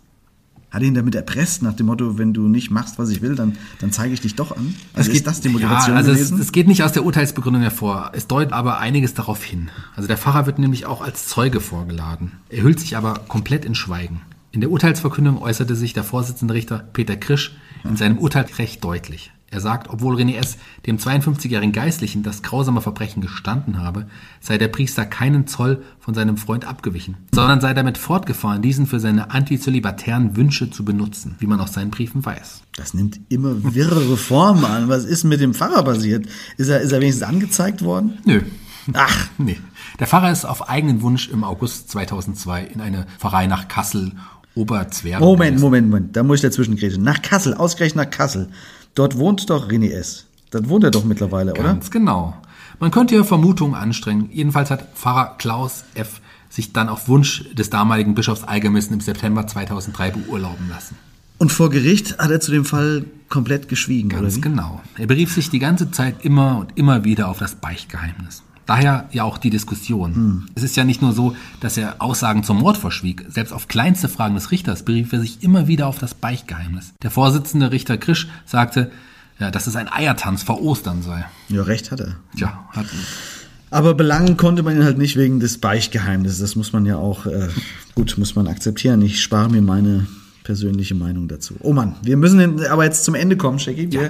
[0.70, 3.58] Hat ihn damit erpresst, nach dem Motto, wenn du nicht machst, was ich will, dann,
[3.80, 4.76] dann zeige ich dich doch an?
[4.94, 6.12] Also geht, ist das die Motivation ja, also?
[6.12, 8.12] Es, es geht nicht aus der Urteilsbegründung hervor.
[8.14, 9.70] Es deutet aber einiges darauf hin.
[9.96, 12.34] Also der Pfarrer wird nämlich auch als Zeuge vorgeladen.
[12.50, 14.22] Er hüllt sich aber komplett in Schweigen.
[14.52, 19.32] In der Urteilsverkündung äußerte sich der Vorsitzende Richter Peter Krisch in seinem Urteil recht deutlich.
[19.50, 20.58] Er sagt, obwohl René S.
[20.86, 24.08] dem 52-jährigen Geistlichen das grausame Verbrechen gestanden habe,
[24.42, 29.00] sei der Priester keinen Zoll von seinem Freund abgewichen, sondern sei damit fortgefahren, diesen für
[29.00, 32.64] seine antizölibatären Wünsche zu benutzen, wie man aus seinen Briefen weiß.
[32.76, 34.90] Das nimmt immer wirrere Formen an.
[34.90, 36.28] Was ist mit dem Pfarrer passiert?
[36.58, 38.18] Ist er, ist er wenigstens angezeigt worden?
[38.26, 38.42] Nö.
[38.94, 39.60] Ach, nee.
[40.00, 44.12] Der Pfarrer ist auf eigenen Wunsch im August 2002 in eine Pfarrei nach Kassel
[44.56, 45.20] Oberzwerg.
[45.20, 47.04] Moment, Moment, Moment, da muss ich dazwischen grätschen.
[47.04, 48.50] Nach Kassel, ausgerechnet nach Kassel.
[48.98, 50.26] Dort wohnt doch René S.
[50.50, 51.74] Dort wohnt er doch mittlerweile, Ganz oder?
[51.74, 52.34] Ganz genau.
[52.80, 54.30] Man könnte ja Vermutungen anstrengen.
[54.32, 56.20] Jedenfalls hat Pfarrer Klaus F.
[56.50, 60.96] sich dann auf Wunsch des damaligen Bischofs Algemissen im September 2003 beurlauben lassen.
[61.38, 64.42] Und vor Gericht hat er zu dem Fall komplett geschwiegen, Ganz oder wie?
[64.42, 64.82] genau.
[64.98, 68.42] Er berief sich die ganze Zeit immer und immer wieder auf das Beichtgeheimnis.
[68.68, 70.14] Daher ja auch die Diskussion.
[70.14, 70.46] Hm.
[70.54, 73.26] Es ist ja nicht nur so, dass er Aussagen zum Mord verschwieg.
[73.30, 76.94] Selbst auf kleinste Fragen des Richters berief er sich immer wieder auf das Beichtgeheimnis.
[77.02, 78.92] Der Vorsitzende Richter Krisch sagte,
[79.40, 81.26] ja, dass es ein Eiertanz vor Ostern sei.
[81.48, 82.18] Ja, recht hat er.
[82.36, 82.88] Ja, hat
[83.72, 86.40] Aber belangen konnte man ihn halt nicht wegen des Beichtgeheimnisses.
[86.40, 87.48] Das muss man ja auch, äh,
[87.96, 89.02] gut, muss man akzeptieren.
[89.02, 90.08] Ich spare mir meine
[90.44, 91.56] persönliche Meinung dazu.
[91.62, 93.92] Oh Mann, wir müssen aber jetzt zum Ende kommen, Shaggy.
[93.92, 94.10] Wir ja.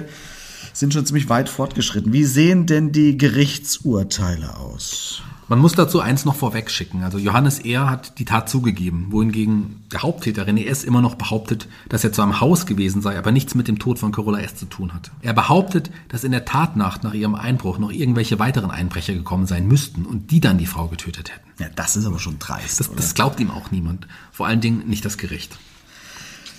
[0.78, 2.12] Sind schon ziemlich weit fortgeschritten.
[2.12, 5.22] Wie sehen denn die Gerichtsurteile aus?
[5.48, 7.02] Man muss dazu eins noch vorweg schicken.
[7.02, 10.84] Also Johannes Ehr hat die Tat zugegeben, wohingegen der Haupttäter René S.
[10.84, 13.98] immer noch behauptet, dass er zu einem Haus gewesen sei, aber nichts mit dem Tod
[13.98, 14.56] von Carola S.
[14.56, 15.10] zu tun hatte.
[15.22, 19.66] Er behauptet, dass in der Tatnacht nach ihrem Einbruch noch irgendwelche weiteren Einbrecher gekommen sein
[19.66, 21.48] müssten und die dann die Frau getötet hätten.
[21.58, 22.78] Ja, das ist aber schon dreist.
[22.78, 24.06] Das, das glaubt ihm auch niemand.
[24.30, 25.56] Vor allen Dingen nicht das Gericht.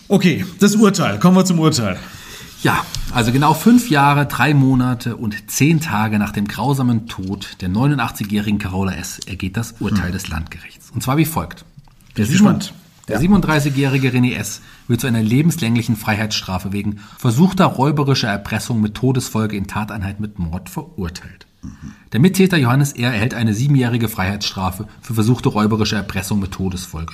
[0.08, 1.20] Okay, das Urteil.
[1.20, 2.00] Kommen wir zum Urteil.
[2.64, 2.84] Ja,
[3.14, 8.60] also genau fünf Jahre, drei Monate und zehn Tage nach dem grausamen Tod der 89-jährigen
[8.60, 9.20] Carola S.
[9.20, 10.12] ergeht das Urteil hm.
[10.12, 10.92] des Landgerichts.
[10.92, 11.66] Und zwar wie folgt.
[12.18, 14.62] Der, der 37-jährige René S.
[14.88, 20.70] wird zu einer lebenslänglichen Freiheitsstrafe wegen versuchter räuberischer Erpressung mit Todesfolge in Tateinheit mit Mord
[20.70, 21.48] verurteilt.
[21.62, 21.94] Mhm.
[22.12, 23.12] Der Mittäter Johannes R.
[23.12, 27.14] erhält eine siebenjährige Freiheitsstrafe für versuchte räuberische Erpressung mit Todesfolge.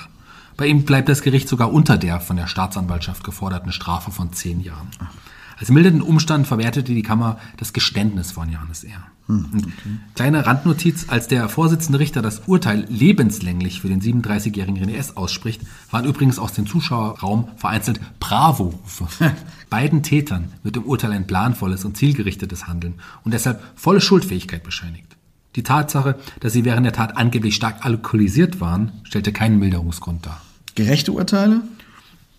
[0.56, 4.60] Bei ihm bleibt das Gericht sogar unter der von der Staatsanwaltschaft geforderten Strafe von zehn
[4.60, 4.88] Jahren.
[4.98, 5.10] Ach.
[5.58, 9.06] Als mildernden Umstand verwertete die Kammer das Geständnis von Johannes R.
[9.26, 9.70] Hm, okay.
[10.14, 15.16] Kleine Randnotiz, als der Vorsitzende Richter das Urteil lebenslänglich für den 37-jährigen René S.
[15.16, 19.08] ausspricht, waren übrigens aus dem Zuschauerraum vereinzelt Bravo-Rufe.
[19.70, 22.94] Beiden Tätern wird im Urteil ein planvolles und zielgerichtetes Handeln
[23.24, 25.16] und deshalb volle Schuldfähigkeit bescheinigt.
[25.56, 30.42] Die Tatsache, dass sie während der Tat angeblich stark alkoholisiert waren, stellte keinen Milderungsgrund dar.
[30.74, 31.62] Gerechte Urteile?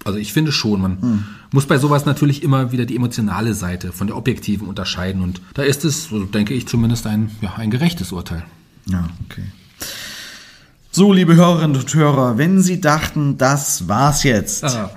[0.07, 1.23] Also ich finde schon, man hm.
[1.51, 5.21] muss bei sowas natürlich immer wieder die emotionale Seite von der objektiven unterscheiden.
[5.21, 8.43] Und da ist es, so denke ich zumindest, ein, ja, ein gerechtes Urteil.
[8.85, 9.43] Ja, okay.
[10.91, 14.63] So, liebe Hörerinnen und Hörer, wenn Sie dachten, das war's jetzt.
[14.63, 14.89] Aha.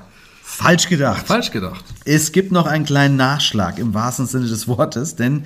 [0.43, 1.27] Falsch gedacht.
[1.27, 1.85] Falsch gedacht.
[2.05, 5.45] Es gibt noch einen kleinen Nachschlag im wahrsten Sinne des Wortes, denn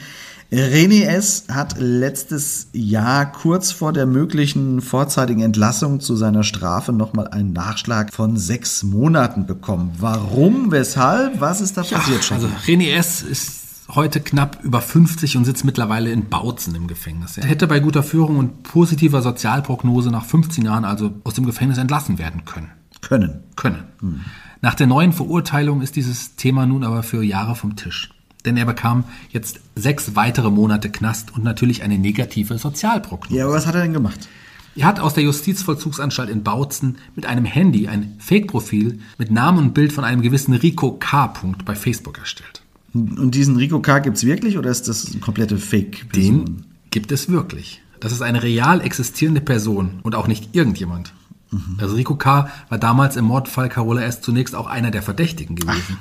[0.52, 1.46] René S.
[1.50, 8.12] hat letztes Jahr kurz vor der möglichen vorzeitigen Entlassung zu seiner Strafe nochmal einen Nachschlag
[8.12, 9.92] von sechs Monaten bekommen.
[9.98, 10.70] Warum?
[10.70, 11.40] Weshalb?
[11.40, 12.36] Was ist da ja, passiert schon?
[12.36, 13.22] Also René S.
[13.22, 17.36] ist heute knapp über 50 und sitzt mittlerweile in Bautzen im Gefängnis.
[17.36, 21.78] Er hätte bei guter Führung und positiver Sozialprognose nach 15 Jahren also aus dem Gefängnis
[21.78, 22.70] entlassen werden können.
[23.00, 23.42] Können.
[23.56, 23.84] Können.
[24.00, 24.20] Hm.
[24.62, 28.13] Nach der neuen Verurteilung ist dieses Thema nun aber für Jahre vom Tisch
[28.44, 33.36] denn er bekam jetzt sechs weitere Monate Knast und natürlich eine negative Sozialprognose.
[33.36, 34.28] Ja, aber was hat er denn gemacht?
[34.76, 39.74] Er hat aus der Justizvollzugsanstalt in Bautzen mit einem Handy ein Fake-Profil mit Namen und
[39.74, 41.32] Bild von einem gewissen Rico K.
[41.64, 42.62] bei Facebook erstellt.
[42.92, 44.00] Und diesen Rico K.
[44.00, 46.44] gibt es wirklich oder ist das eine komplette Fake-Person?
[46.44, 47.82] Den gibt es wirklich.
[48.00, 51.12] Das ist eine real existierende Person und auch nicht irgendjemand.
[51.50, 51.76] Mhm.
[51.78, 52.48] Also Rico K.
[52.68, 54.20] war damals im Mordfall Carola S.
[54.20, 55.98] zunächst auch einer der Verdächtigen gewesen.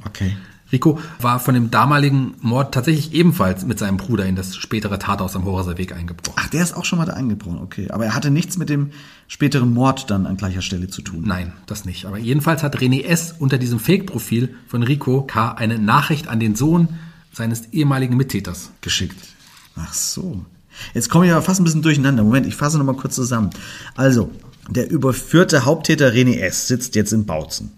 [0.00, 0.36] Ach, okay.
[0.70, 5.34] Rico war von dem damaligen Mord tatsächlich ebenfalls mit seinem Bruder in das spätere Tathaus
[5.34, 6.34] am Horaser Weg eingebrochen.
[6.36, 7.90] Ach, der ist auch schon mal da eingebrochen, okay.
[7.90, 8.90] Aber er hatte nichts mit dem
[9.28, 11.24] späteren Mord dann an gleicher Stelle zu tun.
[11.26, 12.04] Nein, das nicht.
[12.04, 13.34] Aber jedenfalls hat René S.
[13.38, 15.52] unter diesem Fake-Profil von Rico K.
[15.52, 16.88] eine Nachricht an den Sohn
[17.32, 19.16] seines ehemaligen Mittäters geschickt.
[19.76, 20.44] Ach so.
[20.94, 22.24] Jetzt komme ich aber fast ein bisschen durcheinander.
[22.24, 23.50] Moment, ich fasse nochmal kurz zusammen.
[23.96, 24.30] Also,
[24.68, 26.68] der überführte Haupttäter René S.
[26.68, 27.72] sitzt jetzt in Bautzen.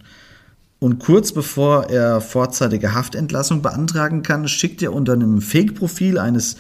[0.81, 6.57] Und kurz bevor er vorzeitige Haftentlassung beantragen kann, schickt er unter einem Fake-Profil eines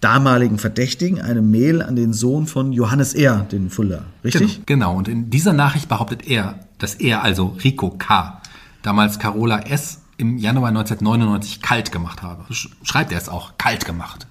[0.00, 4.04] damaligen Verdächtigen eine Mail an den Sohn von Johannes R., den Fuller.
[4.22, 4.64] Richtig?
[4.66, 4.98] Genau, genau.
[4.98, 8.40] Und in dieser Nachricht behauptet er, dass er, also Rico K.,
[8.82, 10.02] damals Carola S.
[10.18, 12.44] im Januar 1999 kalt gemacht habe.
[12.84, 14.26] Schreibt er es auch, kalt gemacht.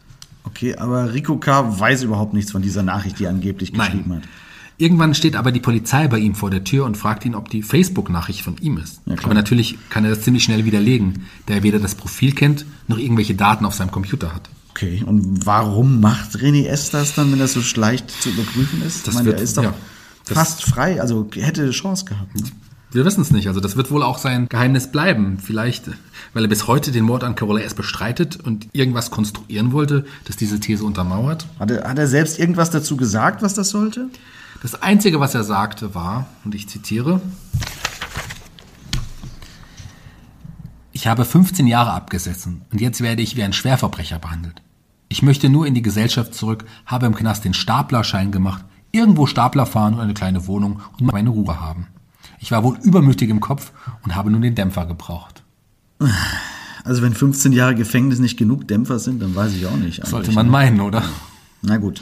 [0.46, 1.80] Okay, aber Rico K.
[1.80, 4.22] weiß überhaupt nichts von dieser Nachricht, die er angeblich geschrieben Nein.
[4.22, 4.30] hat.
[4.78, 7.62] Irgendwann steht aber die Polizei bei ihm vor der Tür und fragt ihn, ob die
[7.62, 9.02] Facebook-Nachricht von ihm ist.
[9.06, 12.66] Ja, aber natürlich kann er das ziemlich schnell widerlegen, da er weder das Profil kennt,
[12.88, 14.50] noch irgendwelche Daten auf seinem Computer hat.
[14.72, 16.90] Okay, und warum macht René S.
[16.90, 19.08] das dann, wenn das so leicht zu überprüfen ist?
[19.08, 19.74] Das ich meine, wird, er ist doch ja,
[20.26, 22.34] fast frei, also hätte Chance gehabt.
[22.36, 22.42] Ne?
[22.94, 23.48] Wir wissen es nicht.
[23.48, 25.40] Also das wird wohl auch sein Geheimnis bleiben.
[25.40, 25.86] Vielleicht,
[26.34, 27.74] weil er bis heute den Mord an Carola S.
[27.74, 31.48] bestreitet und irgendwas konstruieren wollte, das diese These untermauert.
[31.60, 34.10] Hat er, hat er selbst irgendwas dazu gesagt, was das sollte?
[34.64, 37.20] Das Einzige, was er sagte, war, und ich zitiere,
[40.94, 44.62] ich habe 15 Jahre abgesessen und jetzt werde ich wie ein Schwerverbrecher behandelt.
[45.10, 49.66] Ich möchte nur in die Gesellschaft zurück, habe im Knast den Staplerschein gemacht, irgendwo Stapler
[49.66, 51.88] fahren und eine kleine Wohnung und meine Ruhe haben.
[52.40, 55.44] Ich war wohl übermütig im Kopf und habe nun den Dämpfer gebraucht.
[56.86, 60.06] Also wenn 15 Jahre Gefängnis nicht genug Dämpfer sind, dann weiß ich auch nicht.
[60.08, 61.04] Sollte man meinen, oder?
[61.62, 62.02] Na gut.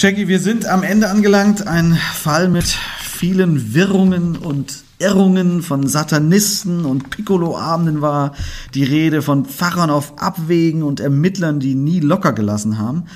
[0.00, 1.66] Shaggy, wir sind am Ende angelangt.
[1.66, 2.66] Ein Fall mit
[3.02, 8.32] vielen Wirrungen und Irrungen von Satanisten und Piccolo-Abenden war
[8.74, 13.06] die Rede von Pfarrern auf Abwägen und Ermittlern, die nie locker gelassen haben.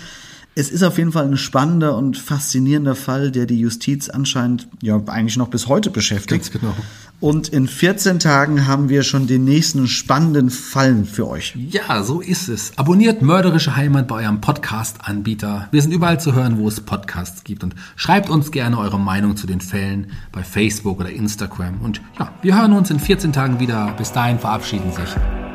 [0.57, 5.01] Es ist auf jeden Fall ein spannender und faszinierender Fall, der die Justiz anscheinend ja
[5.07, 6.51] eigentlich noch bis heute beschäftigt.
[6.51, 6.75] Ganz genau.
[7.23, 11.55] Und in 14 Tagen haben wir schon den nächsten spannenden Fall für euch.
[11.55, 12.77] Ja, so ist es.
[12.77, 15.69] Abonniert Mörderische Heimat bei eurem Podcast-Anbieter.
[15.71, 17.63] Wir sind überall zu hören, wo es Podcasts gibt.
[17.63, 21.81] Und schreibt uns gerne eure Meinung zu den Fällen bei Facebook oder Instagram.
[21.81, 23.95] Und ja, wir hören uns in 14 Tagen wieder.
[23.97, 25.15] Bis dahin verabschieden sich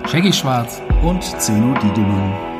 [0.09, 2.56] Shaggy Schwarz und Zeno Diedemann.